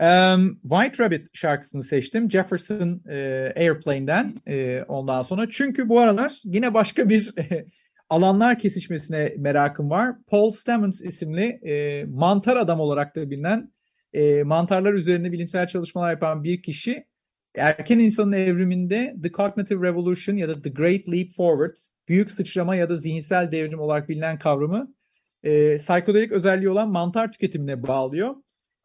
Um, 0.01 0.61
White 0.63 1.05
Rabbit 1.05 1.37
şarkısını 1.37 1.85
seçtim. 1.85 2.31
Jefferson 2.31 3.03
e, 3.09 3.53
Airplane'den 3.57 4.35
e, 4.47 4.83
ondan 4.89 5.23
sonra. 5.23 5.51
Çünkü 5.51 5.89
bu 5.89 6.01
aralar 6.01 6.41
yine 6.45 6.75
başka 6.75 7.09
bir 7.09 7.39
e, 7.39 7.67
alanlar 8.09 8.59
kesişmesine 8.59 9.35
merakım 9.39 9.91
var. 9.91 10.17
Paul 10.27 10.53
Stamens 10.53 11.01
isimli 11.01 11.45
e, 11.45 12.05
mantar 12.05 12.57
adam 12.57 12.81
olarak 12.81 13.17
da 13.17 13.31
bilinen 13.31 13.73
e, 14.13 14.43
mantarlar 14.43 14.93
üzerine 14.93 15.33
bilimsel 15.33 15.67
çalışmalar 15.67 16.11
yapan 16.11 16.45
bir 16.45 16.63
kişi 16.63 17.10
erken 17.55 17.99
insanın 17.99 18.33
evriminde 18.33 19.17
The 19.23 19.31
Cognitive 19.31 19.89
Revolution 19.89 20.37
ya 20.37 20.49
da 20.49 20.63
The 20.63 20.71
Great 20.71 21.09
Leap 21.09 21.29
Forward 21.37 21.77
büyük 22.09 22.31
sıçrama 22.31 22.77
ya 22.77 22.89
da 22.89 22.97
zihinsel 22.97 23.53
devrim 23.53 23.81
olarak 23.81 24.09
bilinen 24.09 24.39
kavramı 24.39 24.95
e, 25.43 25.77
psikodelik 25.77 26.33
özelliği 26.33 26.71
olan 26.71 26.91
mantar 26.91 27.33
tüketimine 27.33 27.83
bağlıyor. 27.83 28.35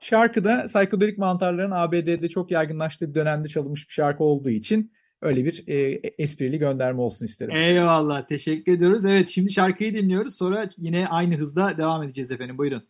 Şarkı 0.01 0.43
da 0.43 0.65
psikodelik 0.67 1.17
mantarların 1.17 1.71
ABD'de 1.71 2.29
çok 2.29 2.51
yaygınlaştığı 2.51 3.09
bir 3.09 3.15
dönemde 3.15 3.47
çalınmış 3.47 3.89
bir 3.89 3.93
şarkı 3.93 4.23
olduğu 4.23 4.49
için 4.49 4.91
öyle 5.21 5.45
bir 5.45 5.63
e, 5.67 6.01
esprili 6.17 6.59
gönderme 6.59 7.01
olsun 7.01 7.25
isterim. 7.25 7.55
Eyvallah 7.55 8.27
teşekkür 8.27 8.71
ediyoruz. 8.71 9.05
Evet 9.05 9.29
şimdi 9.29 9.51
şarkıyı 9.51 9.93
dinliyoruz 9.93 10.37
sonra 10.37 10.69
yine 10.77 11.07
aynı 11.07 11.37
hızda 11.37 11.77
devam 11.77 12.03
edeceğiz 12.03 12.31
efendim 12.31 12.57
buyurun. 12.57 12.87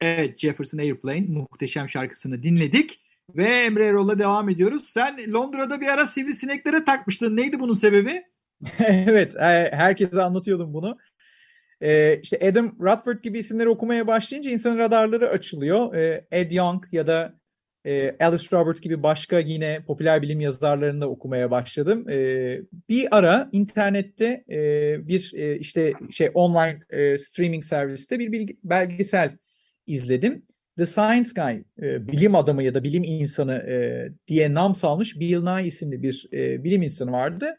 Evet 0.00 0.38
Jefferson 0.38 0.78
Airplane 0.78 1.26
muhteşem 1.28 1.88
şarkısını 1.88 2.42
dinledik. 2.42 3.00
Ve 3.38 3.48
Emre 3.48 3.86
Erol'la 3.86 4.18
devam 4.18 4.48
ediyoruz. 4.48 4.84
Sen 4.86 5.32
Londra'da 5.32 5.80
bir 5.80 5.86
ara 5.86 6.06
sivrisineklere 6.06 6.84
takmıştın. 6.84 7.36
Neydi 7.36 7.60
bunun 7.60 7.72
sebebi? 7.72 8.22
evet, 8.88 9.36
e, 9.36 9.70
herkese 9.72 10.22
anlatıyordum 10.22 10.74
bunu. 10.74 10.98
Ee, 11.80 12.20
işte 12.22 12.48
Adam 12.48 12.76
Rutherford 12.80 13.22
gibi 13.22 13.38
isimleri 13.38 13.68
okumaya 13.68 14.06
başlayınca 14.06 14.50
insanın 14.50 14.78
radarları 14.78 15.28
açılıyor. 15.28 15.94
Ee, 15.94 16.26
Ed 16.30 16.50
Young 16.50 16.84
ya 16.92 17.06
da 17.06 17.34
e, 17.84 18.16
Alice 18.20 18.46
Roberts 18.52 18.80
gibi 18.80 19.02
başka 19.02 19.38
yine 19.38 19.84
popüler 19.86 20.22
bilim 20.22 20.40
yazarlarını 20.40 21.00
da 21.00 21.08
okumaya 21.08 21.50
başladım. 21.50 22.08
Ee, 22.10 22.60
bir 22.88 23.18
ara 23.18 23.48
internette 23.52 24.44
e, 24.50 25.08
bir 25.08 25.32
e, 25.34 25.58
işte 25.58 25.92
şey 26.10 26.30
online 26.34 26.80
e, 26.90 27.18
streaming 27.18 27.64
serviste 27.64 28.18
bir 28.18 28.56
belgesel 28.64 29.36
izledim. 29.86 30.46
The 30.78 30.86
Science 30.86 31.30
Guy, 31.36 31.62
e, 31.82 32.08
bilim 32.08 32.34
adamı 32.34 32.62
ya 32.62 32.74
da 32.74 32.84
bilim 32.84 33.04
insanı 33.04 33.54
e, 33.54 34.08
diye 34.28 34.54
nam 34.54 34.74
salmış 34.74 35.20
Bill 35.20 35.42
Nye 35.42 35.66
isimli 35.66 36.02
bir 36.02 36.28
e, 36.32 36.64
bilim 36.64 36.82
insanı 36.82 37.12
vardı. 37.12 37.56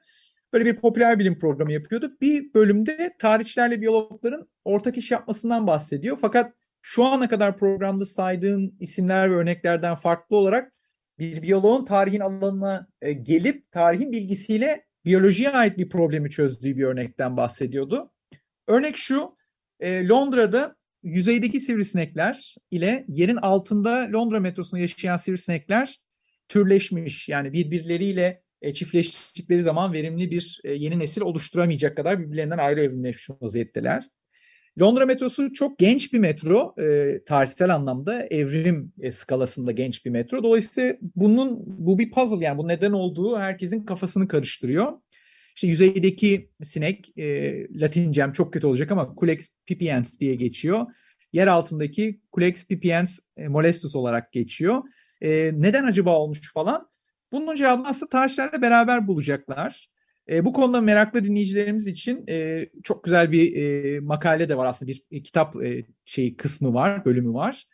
Böyle 0.53 0.65
bir 0.65 0.75
popüler 0.75 1.19
bilim 1.19 1.39
programı 1.39 1.73
yapıyordu. 1.73 2.17
Bir 2.21 2.53
bölümde 2.53 3.15
tarihçilerle 3.19 3.81
biyologların 3.81 4.49
ortak 4.65 4.97
iş 4.97 5.11
yapmasından 5.11 5.67
bahsediyor. 5.67 6.17
Fakat 6.21 6.53
şu 6.81 7.03
ana 7.03 7.29
kadar 7.29 7.57
programda 7.57 8.05
saydığım 8.05 8.75
isimler 8.79 9.31
ve 9.31 9.35
örneklerden 9.35 9.95
farklı 9.95 10.35
olarak 10.35 10.73
bir 11.19 11.41
biyoloğun 11.41 11.85
tarihin 11.85 12.19
alanına 12.19 12.87
e, 13.01 13.13
gelip 13.13 13.71
tarihin 13.71 14.11
bilgisiyle 14.11 14.85
biyolojiye 15.05 15.49
ait 15.49 15.77
bir 15.77 15.89
problemi 15.89 16.29
çözdüğü 16.29 16.77
bir 16.77 16.83
örnekten 16.83 17.37
bahsediyordu. 17.37 18.11
Örnek 18.67 18.97
şu, 18.97 19.35
e, 19.79 20.07
Londra'da 20.07 20.78
yüzeydeki 21.03 21.59
sivrisinekler 21.59 22.55
ile 22.71 23.05
yerin 23.07 23.37
altında 23.37 24.09
Londra 24.13 24.39
metrosunda 24.39 24.81
yaşayan 24.81 25.17
sivrisinekler 25.17 25.99
türleşmiş. 26.49 27.29
Yani 27.29 27.53
birbirleriyle 27.53 28.41
e, 28.61 28.73
çiftleştikleri 28.73 29.61
zaman 29.61 29.93
verimli 29.93 30.31
bir 30.31 30.61
e, 30.63 30.73
yeni 30.73 30.99
nesil 30.99 31.21
oluşturamayacak 31.21 31.97
kadar 31.97 32.19
birbirlerinden 32.19 32.57
ayrı 32.57 32.83
evrimleşmiş 32.83 33.37
vaziyetteler. 33.41 34.09
Londra 34.81 35.05
metrosu 35.05 35.53
çok 35.53 35.79
genç 35.79 36.13
bir 36.13 36.19
metro, 36.19 36.75
e, 36.81 37.19
tarihsel 37.25 37.75
anlamda 37.75 38.25
evrim 38.25 38.93
e, 39.01 39.11
skalasında 39.11 39.71
genç 39.71 40.05
bir 40.05 40.09
metro. 40.09 40.43
Dolayısıyla 40.43 40.95
bunun 41.15 41.59
bu 41.65 41.99
bir 41.99 42.11
puzzle 42.11 42.45
yani 42.45 42.57
bu 42.57 42.67
neden 42.67 42.91
olduğu 42.91 43.37
herkesin 43.37 43.85
kafasını 43.85 44.27
karıştırıyor. 44.27 44.93
İşte 45.59 45.67
yüzeydeki 45.67 46.49
sinek, 46.63 47.17
e, 47.17 47.67
Latincem 47.79 48.33
çok 48.33 48.53
kötü 48.53 48.67
olacak 48.67 48.91
ama 48.91 49.15
Culex 49.19 49.49
pipiens 49.65 50.19
diye 50.19 50.35
geçiyor. 50.35 50.85
Yer 51.33 51.47
altındaki 51.47 52.21
Culex 52.33 52.67
pipiens 52.67 53.19
e, 53.37 53.47
molestus 53.47 53.95
olarak 53.95 54.31
geçiyor. 54.31 54.83
E, 55.21 55.51
neden 55.53 55.83
acaba 55.83 56.19
olmuş 56.19 56.53
falan? 56.53 56.89
Bunun 57.31 57.55
cevabını 57.55 57.87
aslında 57.87 58.09
tarihçilerle 58.09 58.61
beraber 58.61 59.07
bulacaklar. 59.07 59.89
E, 60.29 60.45
bu 60.45 60.53
konuda 60.53 60.81
meraklı 60.81 61.23
dinleyicilerimiz 61.23 61.87
için 61.87 62.23
e, 62.29 62.65
çok 62.83 63.03
güzel 63.03 63.31
bir 63.31 63.55
e, 63.55 63.99
makale 63.99 64.49
de 64.49 64.57
var 64.57 64.65
aslında 64.65 64.91
bir 64.91 65.03
e, 65.11 65.23
kitap 65.23 65.63
e, 65.63 65.85
şeyi 66.05 66.37
kısmı 66.37 66.73
var, 66.73 67.05
bölümü 67.05 67.33
var. 67.33 67.67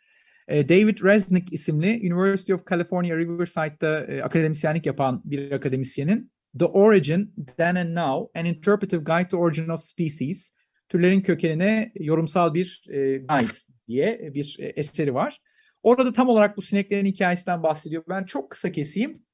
E, 0.48 0.68
David 0.68 0.98
Resnick 1.02 1.52
isimli 1.52 2.12
University 2.12 2.54
of 2.54 2.66
California 2.66 3.16
Riverside'da 3.16 4.04
e, 4.04 4.22
akademisyenlik 4.22 4.86
yapan 4.86 5.22
bir 5.24 5.50
akademisyenin 5.50 6.35
The 6.58 6.64
Origin, 6.64 7.34
Then 7.56 7.76
and 7.76 7.94
Now, 7.94 8.28
An 8.34 8.46
Interpretive 8.46 9.04
Guide 9.04 9.28
to 9.28 9.38
Origin 9.38 9.68
of 9.68 9.82
Species, 9.82 10.52
türlerin 10.88 11.20
kökenine 11.20 11.92
yorumsal 11.94 12.54
bir 12.54 12.84
e, 12.88 13.18
guide 13.18 13.52
diye 13.88 14.34
bir 14.34 14.56
e, 14.58 14.66
eseri 14.66 15.14
var. 15.14 15.40
Orada 15.82 16.12
tam 16.12 16.28
olarak 16.28 16.56
bu 16.56 16.62
sineklerin 16.62 17.06
hikayesinden 17.06 17.62
bahsediyor. 17.62 18.04
Ben 18.08 18.24
çok 18.24 18.50
kısa 18.50 18.72
keseyim. 18.72 19.26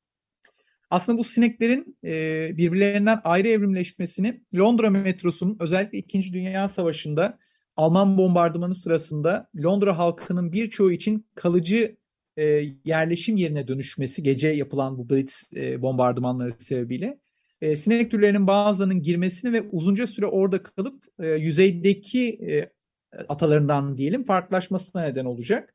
aslında 0.93 1.19
bu 1.19 1.25
sineklerin 1.25 1.99
e, 2.05 2.51
birbirlerinden 2.57 3.21
ayrı 3.25 3.49
evrimleşmesini 3.49 4.43
Londra 4.55 4.91
metrosunun 4.91 5.57
özellikle 5.61 5.99
2. 5.99 6.33
Dünya 6.33 6.69
Savaşı'nda 6.69 7.39
Alman 7.77 8.19
bombardımanı 8.19 8.75
sırasında 8.75 9.51
Londra 9.65 9.99
halkının 9.99 10.53
birçoğu 10.53 10.93
için 10.93 11.27
kalıcı 11.35 11.97
e, 12.37 12.65
yerleşim 12.85 13.37
yerine 13.37 13.69
dönüşmesi 13.69 14.23
gece 14.23 14.49
yapılan 14.49 14.99
bu 14.99 15.11
Blitz 15.11 15.51
e, 15.57 15.83
bombardımanları 15.83 16.53
sebebiyle 16.59 17.19
e, 17.61 17.77
sinek 17.77 18.11
türlerinin 18.11 18.47
bazılarının 18.47 19.03
girmesini 19.03 19.53
ve 19.53 19.63
uzunca 19.63 20.07
süre 20.07 20.27
orada 20.27 20.63
kalıp 20.63 21.05
e, 21.19 21.29
yüzeydeki 21.29 22.29
e, 22.29 22.71
atalarından 23.29 23.99
diyelim 23.99 24.25
farklılaşmasına 24.25 25.03
neden 25.03 25.25
olacak. 25.25 25.75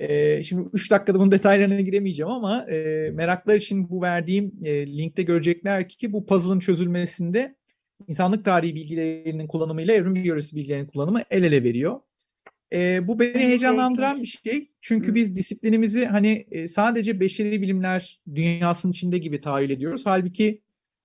E, 0.00 0.42
şimdi 0.42 0.68
3 0.72 0.90
dakikada 0.90 1.18
bunun 1.18 1.30
detaylarına 1.30 1.80
giremeyeceğim 1.80 2.32
ama 2.32 2.66
e, 2.70 3.10
meraklar 3.10 3.56
için 3.56 3.90
bu 3.90 4.02
verdiğim 4.02 4.52
e, 4.64 4.86
linkte 4.86 5.22
görecekler 5.22 5.88
ki 5.88 6.12
bu 6.12 6.26
puzzle'ın 6.26 6.60
çözülmesinde 6.60 7.56
insanlık 8.08 8.44
tarihi 8.44 8.74
bilgilerinin 8.74 9.46
kullanımıyla 9.46 9.94
evrim 9.94 10.14
biyolojisi 10.14 10.56
bilgilerinin 10.56 10.86
kullanımı 10.86 11.22
el 11.30 11.42
ele 11.42 11.64
veriyor. 11.64 12.00
E, 12.72 13.08
bu 13.08 13.18
beni 13.18 13.34
heyecanlandıran 13.34 14.22
bir 14.22 14.26
şey. 14.26 14.70
Çünkü 14.80 15.14
biz 15.14 15.36
disiplinimizi 15.36 16.06
hani 16.06 16.46
e, 16.50 16.68
sadece 16.68 17.20
beşeri 17.20 17.62
bilimler 17.62 18.20
dünyasının 18.34 18.92
içinde 18.92 19.18
gibi 19.18 19.40
tahayyül 19.40 19.70
ediyoruz. 19.70 20.02
Halbuki 20.04 20.62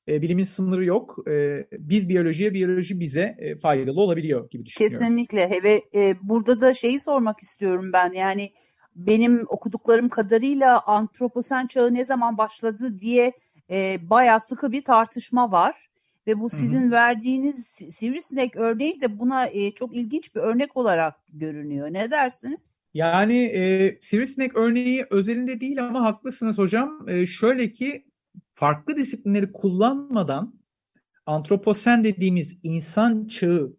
e, 0.08 0.22
bilimin 0.22 0.44
sınırı 0.44 0.86
yok. 0.86 1.18
E, 1.30 1.68
biz 1.72 2.10
biyolojiye, 2.10 2.54
biyoloji 2.54 3.00
bize 3.00 3.36
e, 3.40 3.60
faydalı 3.60 4.02
olabiliyor 4.02 4.50
gibi 4.50 4.66
düşünüyorum. 4.66 4.98
Kesinlikle. 4.98 5.64
Ve 5.64 5.82
e, 5.96 6.16
burada 6.22 6.62
da 6.62 6.74
şeyi 6.74 7.00
sormak 7.00 7.40
istiyorum 7.40 7.90
ben. 7.94 8.14
Yani 8.14 8.52
benim 8.96 9.46
okuduklarım 9.48 10.10
kadarıyla 10.10 10.82
antroposen 10.86 11.68
çağı 11.68 11.94
ne 11.94 12.06
zaman 12.06 12.38
başladı 12.38 13.00
diye 13.00 13.32
e, 13.72 13.98
bayağı 14.10 14.42
sıkı 14.42 14.72
bir 14.72 14.84
tartışma 14.84 15.52
var. 15.52 15.87
Ve 16.28 16.40
bu 16.40 16.50
sizin 16.50 16.82
hı 16.82 16.88
hı. 16.88 16.92
verdiğiniz 16.92 17.66
sivrisinek 17.92 18.56
örneği 18.56 19.02
de 19.02 19.20
buna 19.20 19.48
e, 19.48 19.72
çok 19.72 19.96
ilginç 19.96 20.36
bir 20.36 20.40
örnek 20.40 20.78
olarak 20.78 21.16
görünüyor. 21.34 21.94
Ne 21.94 22.12
dersiniz? 22.12 22.60
Yani 22.94 23.38
e, 23.38 23.98
sivrisinek 24.00 24.58
örneği 24.58 25.06
özelinde 25.10 25.60
değil 25.60 25.84
ama 25.84 26.02
haklısınız 26.02 26.58
hocam. 26.58 27.10
E, 27.10 27.28
şöyle 27.28 27.72
ki 27.72 28.06
farklı 28.54 28.98
disiplinleri 28.98 29.52
kullanmadan 29.52 30.60
antroposen 31.26 32.04
dediğimiz 32.04 32.60
insan 32.64 33.28
çağı 33.28 33.78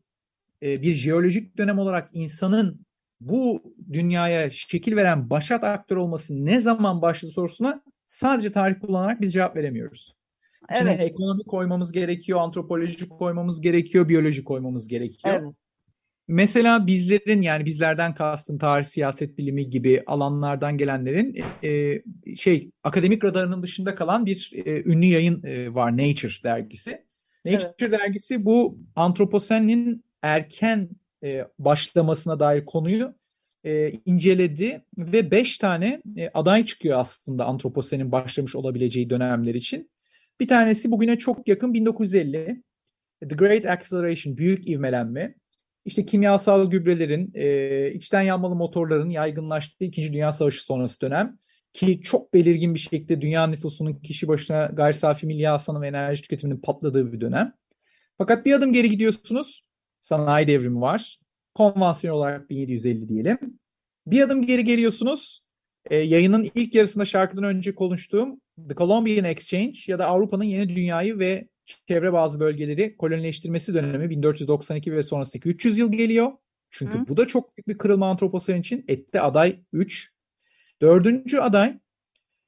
e, 0.63 0.83
bir 0.83 0.95
jeolojik 0.95 1.57
dönem 1.57 1.79
olarak 1.79 2.09
insanın 2.13 2.87
bu 3.21 3.75
dünyaya 3.93 4.51
şekil 4.51 4.97
veren 4.97 5.31
başat 5.31 5.65
aktör 5.65 5.97
olması 5.97 6.45
ne 6.45 6.61
zaman 6.61 7.03
başladı 7.03 7.33
sorusuna 7.33 7.83
sadece 8.07 8.53
tarih 8.53 8.81
kullanarak 8.81 9.21
biz 9.21 9.33
cevap 9.33 9.57
veremiyoruz. 9.57 10.18
İçine 10.75 10.93
evet. 10.93 11.11
ekonomi 11.11 11.45
koymamız 11.45 11.93
gerekiyor, 11.93 12.41
antropoloji 12.41 13.09
koymamız 13.09 13.61
gerekiyor, 13.61 14.09
biyoloji 14.09 14.45
koymamız 14.45 14.89
gerekiyor. 14.89 15.35
Evet. 15.39 15.55
Mesela 16.29 16.87
bizlerin 16.87 17.43
yani 17.43 17.65
bizlerden 17.65 18.15
kastım 18.15 18.59
tarih, 18.59 18.85
siyaset 18.85 19.39
bilimi 19.39 19.71
gibi 19.71 20.03
alanlardan 20.07 20.77
gelenlerin 20.77 21.45
e, 21.65 22.03
şey 22.37 22.71
akademik 22.83 23.25
radarının 23.25 23.63
dışında 23.63 23.95
kalan 23.95 24.27
bir 24.27 24.53
e, 24.55 24.83
ünlü 24.83 25.07
yayın 25.07 25.43
e, 25.43 25.75
var 25.75 25.93
Nature 25.93 26.43
dergisi. 26.45 27.05
Nature 27.45 27.75
evet. 27.81 27.93
dergisi 27.93 28.45
bu 28.45 28.79
antroposenin 28.97 30.05
erken 30.23 30.89
e, 31.25 31.45
başlamasına 31.59 32.41
dair 32.41 32.65
konuyu 32.65 33.15
e, 33.65 33.93
inceledi 34.05 34.85
ve 34.99 35.31
beş 35.31 35.59
tane 35.59 36.03
e, 36.17 36.31
aday 36.35 36.65
çıkıyor 36.65 36.99
aslında 36.99 37.45
antroposenin 37.45 38.13
başlamış 38.13 38.55
olabileceği 38.55 39.11
dönemler 39.11 39.55
için. 39.55 39.91
Bir 40.41 40.49
tanesi 40.49 40.91
bugüne 40.91 41.19
çok 41.19 41.49
yakın 41.49 41.75
1950. 41.75 42.63
The 43.21 43.37
Great 43.37 43.67
Acceleration, 43.67 44.37
büyük 44.37 44.69
ivmelenme. 44.69 45.35
İşte 45.85 46.07
kimyasal 46.07 46.71
gübrelerin, 46.71 47.33
e, 47.35 47.93
içten 47.93 48.23
yanmalı 48.23 48.55
motorların 48.55 49.11
yaygınlaştığı 49.11 49.85
2. 49.85 50.13
Dünya 50.13 50.33
Savaşı 50.33 50.65
sonrası 50.65 51.01
dönem 51.01 51.39
ki 51.73 52.01
çok 52.01 52.35
belirgin 52.35 52.75
bir 52.75 52.79
şekilde 52.79 53.21
dünya 53.21 53.47
nüfusunun 53.47 53.95
kişi 53.95 54.29
başına 54.29 54.67
gayri 54.67 54.97
safi 54.97 55.27
milli 55.27 55.47
hasılanın 55.47 55.83
ve 55.83 55.89
enerji 55.89 56.23
tüketiminin 56.23 56.61
patladığı 56.61 57.13
bir 57.13 57.21
dönem. 57.21 57.55
Fakat 58.19 58.47
bir 58.47 58.53
adım 58.53 58.73
geri 58.73 58.91
gidiyorsunuz. 58.91 59.65
Sanayi 60.01 60.47
devrimi 60.47 60.81
var. 60.81 61.19
Konvansiyon 61.55 62.17
olarak 62.17 62.51
1750 62.51 63.09
diyelim. 63.09 63.59
Bir 64.07 64.23
adım 64.23 64.47
geri 64.47 64.65
geliyorsunuz. 64.65 65.43
E, 65.91 65.97
yayının 65.97 66.51
ilk 66.55 66.75
yarısında 66.75 67.05
şarkıdan 67.05 67.45
önce 67.45 67.75
konuştuğum 67.75 68.41
The 68.69 68.75
Colombian 68.75 69.25
Exchange 69.25 69.79
ya 69.87 69.99
da 69.99 70.07
Avrupa'nın 70.07 70.45
yeni 70.45 70.69
dünyayı 70.69 71.19
ve 71.19 71.49
çevre 71.89 72.13
bazı 72.13 72.41
bölgeleri 72.41 72.97
kolonileştirmesi 72.97 73.75
dönemi 73.75 74.11
1492 74.11 74.93
ve 74.93 75.03
sonrasındaki 75.03 75.49
300 75.49 75.79
yıl 75.79 75.93
geliyor. 75.93 76.33
Çünkü 76.71 76.99
Hı. 76.99 77.09
bu 77.09 77.17
da 77.17 77.27
çok 77.27 77.57
büyük 77.57 77.69
bir 77.69 77.79
kırılma 77.79 78.11
antroposen 78.11 78.61
için. 78.61 78.85
Ette 78.89 79.21
aday 79.21 79.61
3. 79.73 80.13
Dördüncü 80.81 81.39
aday 81.39 81.79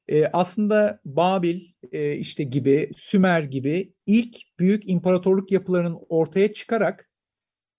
e, 0.09 0.27
aslında 0.27 1.01
Babil 1.05 1.61
e, 1.93 2.15
işte 2.15 2.45
gibi, 2.45 2.91
Sümer 2.97 3.43
gibi 3.43 3.93
ilk 4.07 4.37
büyük 4.59 4.89
imparatorluk 4.89 5.53
yapılarının 5.53 5.99
ortaya 6.09 6.53
çıkarak 6.53 7.11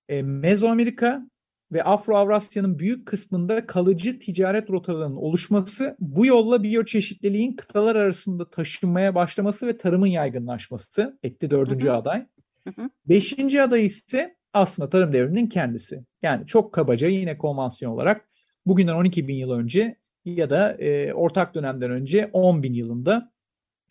e, 0.09 0.21
Mezoamerika 0.21 1.30
ve 1.71 1.83
Afro-Avrasya'nın 1.83 2.79
büyük 2.79 3.05
kısmında 3.05 3.65
kalıcı 3.65 4.19
ticaret 4.19 4.69
rotalarının 4.69 5.15
oluşması, 5.15 5.95
bu 5.99 6.25
yolla 6.25 6.63
biyoçeşitliliğin 6.63 7.55
kıtalar 7.55 7.95
arasında 7.95 8.49
taşınmaya 8.49 9.15
başlaması 9.15 9.67
ve 9.67 9.77
tarımın 9.77 10.07
yaygınlaşması 10.07 11.19
etti 11.23 11.49
dördüncü 11.49 11.87
hı 11.87 11.91
hı. 11.91 11.95
aday. 11.95 12.25
Hı 12.67 12.81
hı. 12.81 12.89
Beşinci 13.05 13.61
aday 13.61 13.85
ise 13.85 14.35
aslında 14.53 14.89
tarım 14.89 15.13
devrinin 15.13 15.47
kendisi. 15.47 16.05
Yani 16.21 16.47
çok 16.47 16.73
kabaca 16.73 17.07
yine 17.07 17.37
konvansiyon 17.37 17.91
olarak 17.91 18.29
bugünden 18.65 18.95
12 18.95 19.27
bin 19.27 19.35
yıl 19.35 19.51
önce 19.51 19.95
ya 20.25 20.49
da 20.49 20.73
e, 20.73 21.13
ortak 21.13 21.55
dönemden 21.55 21.91
önce 21.91 22.29
10 22.33 22.63
bin 22.63 22.73
yılında 22.73 23.31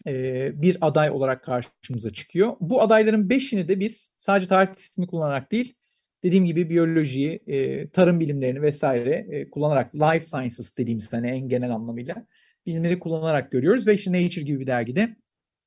e, 0.07 0.63
bir 0.63 0.79
aday 0.81 1.11
olarak 1.11 1.45
karşımıza 1.45 2.13
çıkıyor. 2.13 2.53
Bu 2.61 2.83
adayların 2.83 3.31
beşini 3.31 3.69
de 3.69 3.81
biz 3.81 4.11
sadece 4.17 4.47
tarih 4.47 4.77
ismini 4.77 5.07
kullanarak 5.07 5.53
değil, 5.53 5.75
dediğim 6.23 6.45
gibi 6.45 6.71
biyolojiyi, 6.71 7.41
e, 7.47 7.89
tarım 7.89 8.21
bilimlerini 8.21 8.63
vesaire 8.63 9.27
e, 9.31 9.51
kullanarak 9.51 9.95
life 9.95 10.27
sciences 10.27 10.77
dediğimiz 10.77 11.13
hani 11.13 11.29
en 11.29 11.49
genel 11.49 11.71
anlamıyla 11.71 12.27
bilimleri 12.67 12.99
kullanarak 12.99 13.51
görüyoruz 13.51 13.87
ve 13.87 13.95
işte 13.95 14.13
Nature 14.13 14.45
gibi 14.45 14.61
bir 14.61 14.67
dergide 14.67 15.17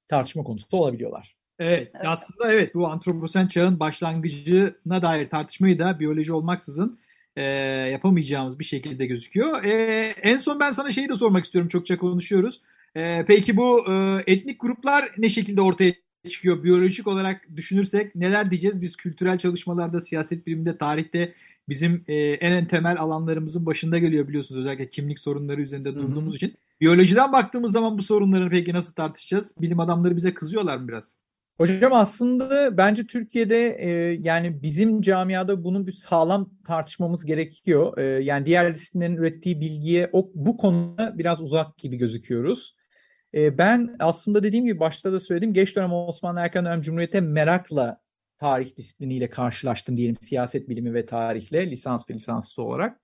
tartışma 0.08 0.44
konusu 0.44 0.78
olabiliyorlar. 0.78 1.36
Evet, 1.60 1.92
evet 1.96 2.06
aslında 2.08 2.54
evet 2.54 2.76
bu 2.76 2.88
antroposen 2.88 3.48
çağın 3.48 3.80
başlangıcına 3.80 5.02
dair 5.02 5.30
tartışmayı 5.30 5.80
da 5.80 6.00
biyoloji 6.00 6.34
olmaksızın 6.34 7.00
e, 7.36 7.44
yapamayacağımız 7.92 8.60
bir 8.60 8.64
şekilde 8.64 9.06
gözüküyor. 9.06 9.64
E, 9.64 9.72
en 10.22 10.38
son 10.38 10.60
ben 10.60 10.72
sana 10.72 10.92
şeyi 10.92 11.10
de 11.10 11.16
sormak 11.16 11.46
istiyorum 11.46 11.70
çokça 11.70 11.98
konuşuyoruz. 11.98 12.62
E, 12.96 13.26
peki 13.26 13.58
bu 13.58 13.86
e, 13.92 14.24
etnik 14.28 14.62
gruplar 14.62 15.12
ne 15.18 15.30
şekilde 15.30 15.62
ortaya 15.62 15.94
çıkıyor. 16.30 16.64
Biyolojik 16.64 17.08
olarak 17.08 17.48
düşünürsek 17.56 18.16
neler 18.16 18.52
diyeceğiz? 18.52 18.82
Biz 18.82 18.96
kültürel 18.96 19.38
çalışmalarda, 19.38 20.02
siyaset 20.02 20.48
biliminde, 20.48 20.78
tarihte 20.78 21.34
bizim 21.70 22.04
e, 22.08 22.16
en 22.16 22.68
temel 22.68 23.00
alanlarımızın 23.00 23.66
başında 23.66 23.98
geliyor 23.98 24.28
biliyorsunuz. 24.28 24.62
Özellikle 24.62 24.90
kimlik 24.90 25.20
sorunları 25.20 25.62
üzerinde 25.62 25.96
durduğumuz 25.96 26.30
Hı-hı. 26.30 26.36
için. 26.36 26.54
Biyolojiden 26.82 27.32
baktığımız 27.32 27.72
zaman 27.72 27.98
bu 27.98 28.02
sorunları 28.02 28.50
peki 28.50 28.74
nasıl 28.74 28.94
tartışacağız? 28.94 29.54
Bilim 29.62 29.80
adamları 29.80 30.16
bize 30.16 30.34
kızıyorlar 30.34 30.78
mı 30.78 30.88
biraz? 30.88 31.16
Hocam 31.58 31.94
aslında 31.94 32.78
bence 32.78 33.08
Türkiye'de 33.08 33.76
e, 33.80 33.90
yani 34.22 34.62
bizim 34.64 35.02
camiada 35.02 35.64
bunun 35.64 35.88
bir 35.88 35.92
sağlam 35.92 36.50
tartışmamız 36.66 37.26
gerekiyor. 37.26 37.98
E, 37.98 38.04
yani 38.04 38.46
diğer 38.46 38.76
disiplinlerin 38.76 39.16
ürettiği 39.16 39.62
bilgiye 39.62 40.10
o, 40.14 40.30
bu 40.36 40.58
konuda 40.58 41.18
biraz 41.18 41.42
uzak 41.42 41.78
gibi 41.78 41.98
gözüküyoruz. 41.98 42.76
E, 43.36 43.58
ben 43.58 43.96
aslında 44.00 44.44
dediğim 44.44 44.66
gibi 44.66 44.80
başta 44.80 45.12
da 45.12 45.20
söyledim 45.20 45.54
geç 45.54 45.76
dönem 45.76 45.94
Osmanlı 45.94 46.40
erken 46.40 46.66
dönem 46.66 46.82
Cumhuriyet'e 46.82 47.22
merakla 47.22 48.02
tarih 48.38 48.78
disipliniyle 48.78 49.30
karşılaştım 49.30 49.98
diyelim 49.98 50.16
siyaset 50.22 50.70
bilimi 50.70 50.94
ve 50.94 51.06
tarihle 51.06 51.72
lisans 51.72 52.10
ve 52.10 52.14
lisansüstü 52.14 52.62
olarak. 52.62 53.02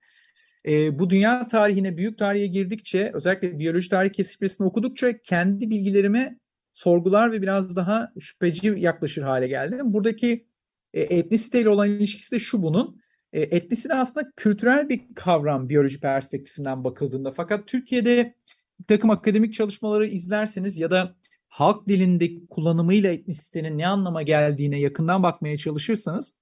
E, 0.68 0.98
bu 0.98 1.10
dünya 1.10 1.46
tarihine, 1.46 1.96
büyük 1.96 2.18
tarihe 2.18 2.46
girdikçe 2.46 3.10
özellikle 3.14 3.58
biyoloji 3.58 3.88
tarih 3.88 4.12
kesişmesini 4.12 4.66
okudukça 4.66 5.18
kendi 5.18 5.70
bilgilerime 5.70 6.38
sorgular 6.72 7.32
ve 7.32 7.42
biraz 7.42 7.76
daha 7.76 8.12
şüpheci 8.20 8.74
yaklaşır 8.76 9.22
hale 9.22 9.48
geldim. 9.48 9.94
Buradaki 9.94 10.46
e, 10.94 11.00
etnisiteyle 11.00 11.68
olan 11.68 11.90
ilişkisi 11.90 12.34
de 12.34 12.38
şu 12.38 12.62
bunun. 12.62 13.00
E, 13.32 13.40
etnisite 13.40 13.94
aslında 13.94 14.30
kültürel 14.36 14.88
bir 14.88 15.00
kavram 15.14 15.68
biyoloji 15.68 16.00
perspektifinden 16.00 16.84
bakıldığında. 16.84 17.30
Fakat 17.30 17.66
Türkiye'de 17.66 18.34
bir 18.80 18.84
takım 18.84 19.10
akademik 19.10 19.54
çalışmaları 19.54 20.06
izlerseniz 20.06 20.78
ya 20.78 20.90
da 20.90 21.16
halk 21.48 21.88
dilinde 21.88 22.46
kullanımıyla 22.50 23.12
etnisitenin 23.12 23.78
ne 23.78 23.86
anlama 23.86 24.22
geldiğine 24.22 24.80
yakından 24.80 25.22
bakmaya 25.22 25.58
çalışırsanız 25.58 26.36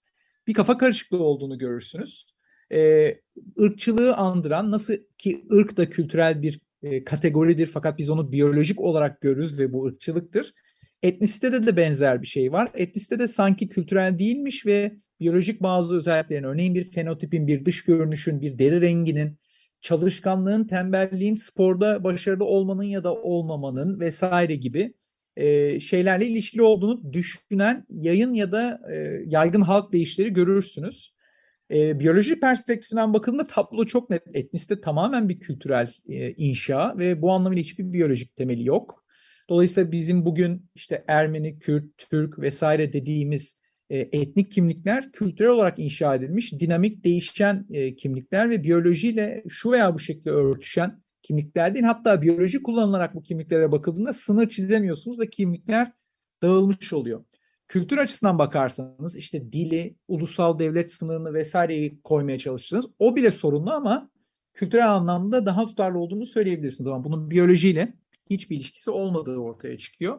bir 0.47 0.55
kafa 0.55 0.79
karışıklığı 0.79 1.23
olduğunu 1.23 1.59
görürsünüz. 1.59 2.27
Ee, 2.73 3.21
ırkçılığı 3.61 4.15
andıran 4.15 4.71
nasıl 4.71 4.95
ki 5.19 5.45
ırk 5.53 5.77
da 5.77 5.91
kültürel 5.91 6.43
bir 6.43 6.61
e, 6.83 7.05
kategoridir 7.05 7.67
fakat 7.67 7.99
biz 7.99 8.11
onu 8.11 8.33
biyolojik 8.33 8.81
olarak 8.81 9.21
görürüz 9.21 9.59
ve 9.59 9.73
bu 9.73 9.87
ırkçılıktır. 9.87 10.53
Etnisitede 11.03 11.67
de 11.67 11.77
benzer 11.77 12.23
bir 12.23 12.27
şey 12.27 12.53
var. 12.53 12.71
Etnisite 12.75 13.19
de 13.19 13.29
sanki 13.29 13.69
kültürel 13.69 14.19
değilmiş 14.19 14.67
ve 14.67 14.97
biyolojik 15.21 15.63
bazı 15.63 15.97
özelliklerin 15.97 16.45
örneğin 16.45 16.75
bir 16.75 16.91
fenotipin, 16.91 17.47
bir 17.47 17.65
dış 17.65 17.85
görünüşün, 17.85 18.41
bir 18.41 18.59
deri 18.59 18.81
renginin, 18.81 19.39
çalışkanlığın, 19.81 20.65
tembelliğin, 20.65 21.35
sporda 21.35 22.05
başarılı 22.05 22.45
olmanın 22.45 22.83
ya 22.83 23.05
da 23.05 23.15
olmamanın 23.15 24.01
vesaire 24.01 24.55
gibi 24.55 24.95
e, 25.37 25.81
şeylerle 25.81 26.27
ilişkili 26.27 26.63
olduğunu 26.63 27.13
düşünen 27.13 27.87
yayın 27.89 28.33
ya 28.33 28.53
da 28.53 28.81
e, 28.93 28.97
yaygın 29.27 29.61
halk 29.61 29.93
deyişleri 29.93 30.33
görürsünüz. 30.33 31.15
E, 31.71 32.01
biyoloji 32.01 32.41
perspektifinden 32.41 33.15
bakıldığında 33.15 33.47
tablo 33.47 33.87
çok 33.87 34.11
net. 34.11 34.23
Etnisite 34.35 34.81
tamamen 34.81 35.29
bir 35.29 35.41
kültürel 35.41 35.93
e, 36.09 36.33
inşa 36.33 36.99
ve 36.99 37.23
bu 37.23 37.33
anlamıyla 37.33 37.63
hiçbir 37.63 37.93
biyolojik 37.93 38.37
temeli 38.37 38.67
yok. 38.67 39.05
Dolayısıyla 39.49 39.93
bizim 39.93 40.25
bugün 40.25 40.71
işte 40.75 41.05
Ermeni, 41.09 41.59
Kürt, 41.59 41.99
Türk 41.99 42.39
vesaire 42.39 42.93
dediğimiz 42.93 43.57
e, 43.91 43.99
etnik 43.99 44.53
kimlikler 44.53 45.13
kültürel 45.13 45.51
olarak 45.51 45.79
inşa 45.79 46.15
edilmiş, 46.15 46.53
dinamik 46.53 47.05
değişen 47.05 47.67
e, 47.71 47.95
kimlikler 47.95 48.51
ve 48.51 48.65
biyolojiyle 48.65 49.45
şu 49.49 49.71
veya 49.73 49.95
bu 49.95 49.99
şekilde 49.99 50.31
örtüşen 50.31 51.03
kimlikler 51.23 51.75
değil. 51.75 51.85
Hatta 51.85 52.23
biyoloji 52.23 52.63
kullanılarak 52.63 53.15
bu 53.15 53.23
kimliklere 53.23 53.73
bakıldığında 53.73 54.13
sınır 54.13 54.49
çizemiyorsunuz 54.49 55.19
ve 55.19 55.31
kimlikler 55.31 55.93
dağılmış 56.43 56.93
oluyor. 56.93 57.25
Kültür 57.69 57.99
açısından 57.99 58.39
bakarsanız 58.39 59.17
işte 59.17 59.53
dili, 59.53 59.97
ulusal 60.09 60.59
devlet 60.59 60.93
sınırını 60.93 61.35
vesaireyi 61.35 62.01
koymaya 62.03 62.39
çalıştınız. 62.39 62.87
O 62.99 63.17
bile 63.17 63.31
sorunlu 63.31 63.71
ama 63.71 64.11
kültürel 64.55 64.93
anlamda 64.93 65.47
daha 65.47 65.67
tutarlı 65.67 65.99
olduğunu 65.99 66.27
söyleyebilirsiniz. 66.27 66.89
Ama 66.89 67.05
bunun 67.05 67.31
biyolojiyle 67.31 67.95
hiçbir 68.31 68.57
ilişkisi 68.57 68.91
olmadığı 68.91 69.37
ortaya 69.37 69.79
çıkıyor. 69.79 70.19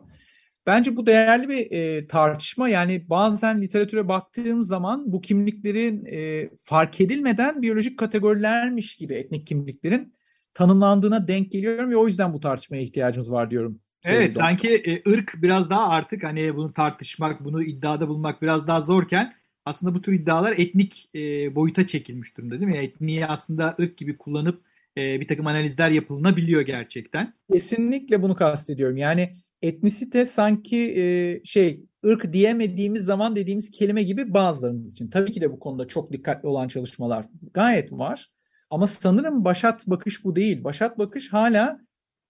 Bence 0.70 0.98
bu 0.98 1.06
değerli 1.06 1.50
bir 1.50 1.72
e, 1.72 2.08
tartışma. 2.08 2.70
Yani 2.70 3.10
bazen 3.10 3.62
literatüre 3.62 4.08
baktığım 4.08 4.64
zaman 4.64 5.12
bu 5.12 5.22
kimliklerin 5.22 6.06
e, 6.06 6.50
fark 6.64 7.02
edilmeden 7.02 7.62
biyolojik 7.62 8.00
kategorilermiş 8.00 8.96
gibi 8.96 9.14
etnik 9.14 9.48
kimliklerin 9.48 10.14
tanımlandığına 10.54 11.28
denk 11.28 11.52
geliyorum 11.52 11.92
ve 11.92 11.98
o 11.98 12.08
yüzden 12.08 12.34
bu 12.34 12.40
tartışmaya 12.40 12.84
ihtiyacımız 12.84 13.32
var 13.32 13.52
diyorum. 13.52 13.80
Evet 14.06 14.34
sanki 14.34 14.70
e, 14.70 15.12
ırk 15.12 15.34
biraz 15.42 15.70
daha 15.70 15.90
artık 15.90 16.24
hani 16.24 16.56
bunu 16.56 16.74
tartışmak, 16.74 17.46
bunu 17.46 17.64
iddiada 17.64 18.08
bulmak 18.08 18.42
biraz 18.42 18.68
daha 18.68 18.82
zorken 18.82 19.34
aslında 19.66 19.96
bu 19.96 20.02
tür 20.02 20.14
iddialar 20.14 20.54
etnik 20.58 21.10
e, 21.16 21.56
boyuta 21.56 21.88
çekilmiş 21.88 22.38
durumda 22.38 22.60
değil 22.60 22.72
mi? 22.72 22.78
Etniği 22.78 23.26
aslında 23.26 23.76
ırk 23.80 23.98
gibi 23.98 24.18
kullanıp 24.18 24.62
e, 24.98 25.20
bir 25.20 25.28
takım 25.28 25.48
analizler 25.48 25.90
yapılınabiliyor 25.90 26.62
gerçekten. 26.62 27.34
Kesinlikle 27.52 28.22
bunu 28.22 28.36
kastediyorum. 28.36 28.98
Yani 28.98 29.34
etnisite 29.62 30.26
sanki 30.26 30.94
e, 30.98 31.42
şey 31.46 31.84
ırk 32.06 32.34
diyemediğimiz 32.34 33.06
zaman 33.06 33.36
dediğimiz 33.36 33.72
kelime 33.72 34.04
gibi 34.04 34.34
bazılarımız 34.34 34.92
için. 34.92 35.10
Tabii 35.10 35.32
ki 35.32 35.42
de 35.42 35.52
bu 35.52 35.60
konuda 35.60 35.88
çok 35.88 36.14
dikkatli 36.14 36.48
olan 36.48 36.68
çalışmalar 36.68 37.26
gayet 37.54 37.92
var. 37.92 38.32
Ama 38.70 38.88
sanırım 38.88 39.46
başat 39.46 39.88
bakış 39.88 40.24
bu 40.24 40.36
değil. 40.36 40.64
Başat 40.64 40.98
bakış 40.98 41.34
hala 41.34 41.80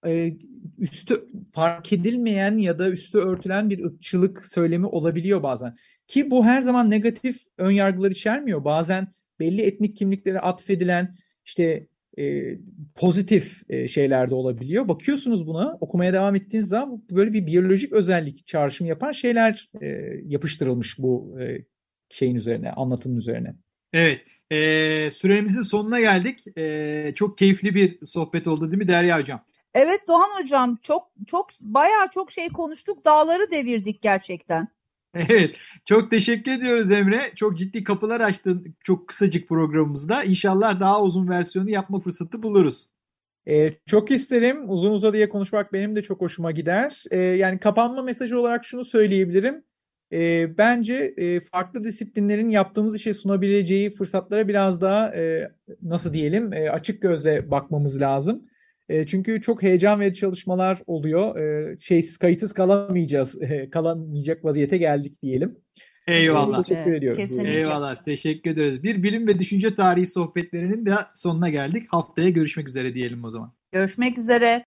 e, 0.05 0.33
üstü 0.77 1.25
fark 1.51 1.93
edilmeyen 1.93 2.57
ya 2.57 2.79
da 2.79 2.89
üstü 2.89 3.17
örtülen 3.17 3.69
bir 3.69 3.85
ırkçılık 3.85 4.45
söylemi 4.45 4.85
olabiliyor 4.85 5.43
bazen. 5.43 5.75
Ki 6.07 6.31
bu 6.31 6.45
her 6.45 6.61
zaman 6.61 6.89
negatif 6.89 7.37
ön 7.57 7.71
yargılar 7.71 8.11
içermiyor. 8.11 8.65
Bazen 8.65 9.13
belli 9.39 9.61
etnik 9.61 9.97
kimliklere 9.97 10.39
atfedilen 10.39 11.15
işte 11.45 11.87
e, 12.17 12.55
pozitif 12.95 13.63
e, 13.69 13.87
şeyler 13.87 14.29
de 14.29 14.35
olabiliyor. 14.35 14.87
Bakıyorsunuz 14.87 15.47
buna 15.47 15.77
okumaya 15.81 16.13
devam 16.13 16.35
ettiğiniz 16.35 16.69
zaman 16.69 17.03
böyle 17.11 17.33
bir 17.33 17.45
biyolojik 17.47 17.93
özellik 17.93 18.47
çağrışımı 18.47 18.89
yapan 18.89 19.11
şeyler 19.11 19.69
e, 19.81 19.87
yapıştırılmış 20.25 20.99
bu 20.99 21.37
e, 21.41 21.65
şeyin 22.09 22.35
üzerine, 22.35 22.71
anlatının 22.71 23.17
üzerine. 23.17 23.55
Evet. 23.93 24.21
E, 24.51 25.11
süremizin 25.11 25.61
sonuna 25.61 25.99
geldik. 25.99 26.57
E, 26.57 27.11
çok 27.15 27.37
keyifli 27.37 27.75
bir 27.75 28.05
sohbet 28.05 28.47
oldu 28.47 28.71
değil 28.71 28.81
mi 28.83 28.87
Derya 28.87 29.19
Hocam? 29.19 29.45
Evet 29.73 30.07
Doğan 30.07 30.41
Hocam 30.41 30.77
çok 30.81 31.11
çok 31.27 31.49
bayağı 31.59 32.09
çok 32.13 32.31
şey 32.31 32.49
konuştuk. 32.49 33.05
Dağları 33.05 33.51
devirdik 33.51 34.01
gerçekten. 34.01 34.67
Evet. 35.13 35.55
Çok 35.85 36.11
teşekkür 36.11 36.51
ediyoruz 36.51 36.91
Emre. 36.91 37.31
Çok 37.35 37.57
ciddi 37.57 37.83
kapılar 37.83 38.21
açtın 38.21 38.75
çok 38.83 39.07
kısacık 39.07 39.49
programımızda. 39.49 40.23
İnşallah 40.23 40.79
daha 40.79 41.03
uzun 41.03 41.29
versiyonu 41.29 41.69
yapma 41.69 41.99
fırsatı 41.99 42.43
buluruz. 42.43 42.89
Ee, 43.47 43.73
çok 43.85 44.11
isterim. 44.11 44.69
Uzun 44.69 44.91
uzadıya 44.91 45.29
konuşmak 45.29 45.73
benim 45.73 45.95
de 45.95 46.01
çok 46.01 46.21
hoşuma 46.21 46.51
gider. 46.51 47.03
Ee, 47.11 47.19
yani 47.19 47.59
kapanma 47.59 48.01
mesajı 48.03 48.39
olarak 48.39 48.65
şunu 48.65 48.85
söyleyebilirim. 48.85 49.63
Ee, 50.13 50.57
bence 50.57 51.13
e, 51.17 51.39
farklı 51.41 51.83
disiplinlerin 51.83 52.49
yaptığımız 52.49 52.95
işe 52.95 53.13
sunabileceği 53.13 53.91
fırsatlara 53.91 54.47
biraz 54.47 54.81
daha 54.81 55.15
e, 55.15 55.51
nasıl 55.81 56.13
diyelim 56.13 56.53
e, 56.53 56.69
açık 56.71 57.01
gözle 57.01 57.51
bakmamız 57.51 58.01
lazım. 58.01 58.48
E, 58.89 59.05
çünkü 59.05 59.41
çok 59.41 59.63
heyecan 59.63 59.99
verici 59.99 60.19
çalışmalar 60.19 60.79
oluyor. 60.87 61.35
E, 61.37 61.77
şeysiz 61.79 62.17
kayıtsız 62.17 62.53
kalamayacağız. 62.53 63.41
E, 63.41 63.69
kalamayacak 63.71 64.45
vaziyete 64.45 64.77
geldik 64.77 65.21
diyelim. 65.21 65.57
Eyvallah. 66.07 66.63
Teşekkür 66.63 66.93
ediyorum. 66.93 67.21
Kesinlikle. 67.21 67.59
Eyvallah. 67.59 68.03
Teşekkür 68.03 68.51
ederiz. 68.51 68.83
Bir 68.83 69.03
bilim 69.03 69.27
ve 69.27 69.39
düşünce 69.39 69.75
tarihi 69.75 70.07
sohbetlerinin 70.07 70.85
de 70.85 70.93
sonuna 71.15 71.49
geldik. 71.49 71.87
Haftaya 71.89 72.29
görüşmek 72.29 72.69
üzere 72.69 72.93
diyelim 72.93 73.23
o 73.23 73.29
zaman. 73.29 73.53
Görüşmek 73.71 74.17
üzere. 74.17 74.65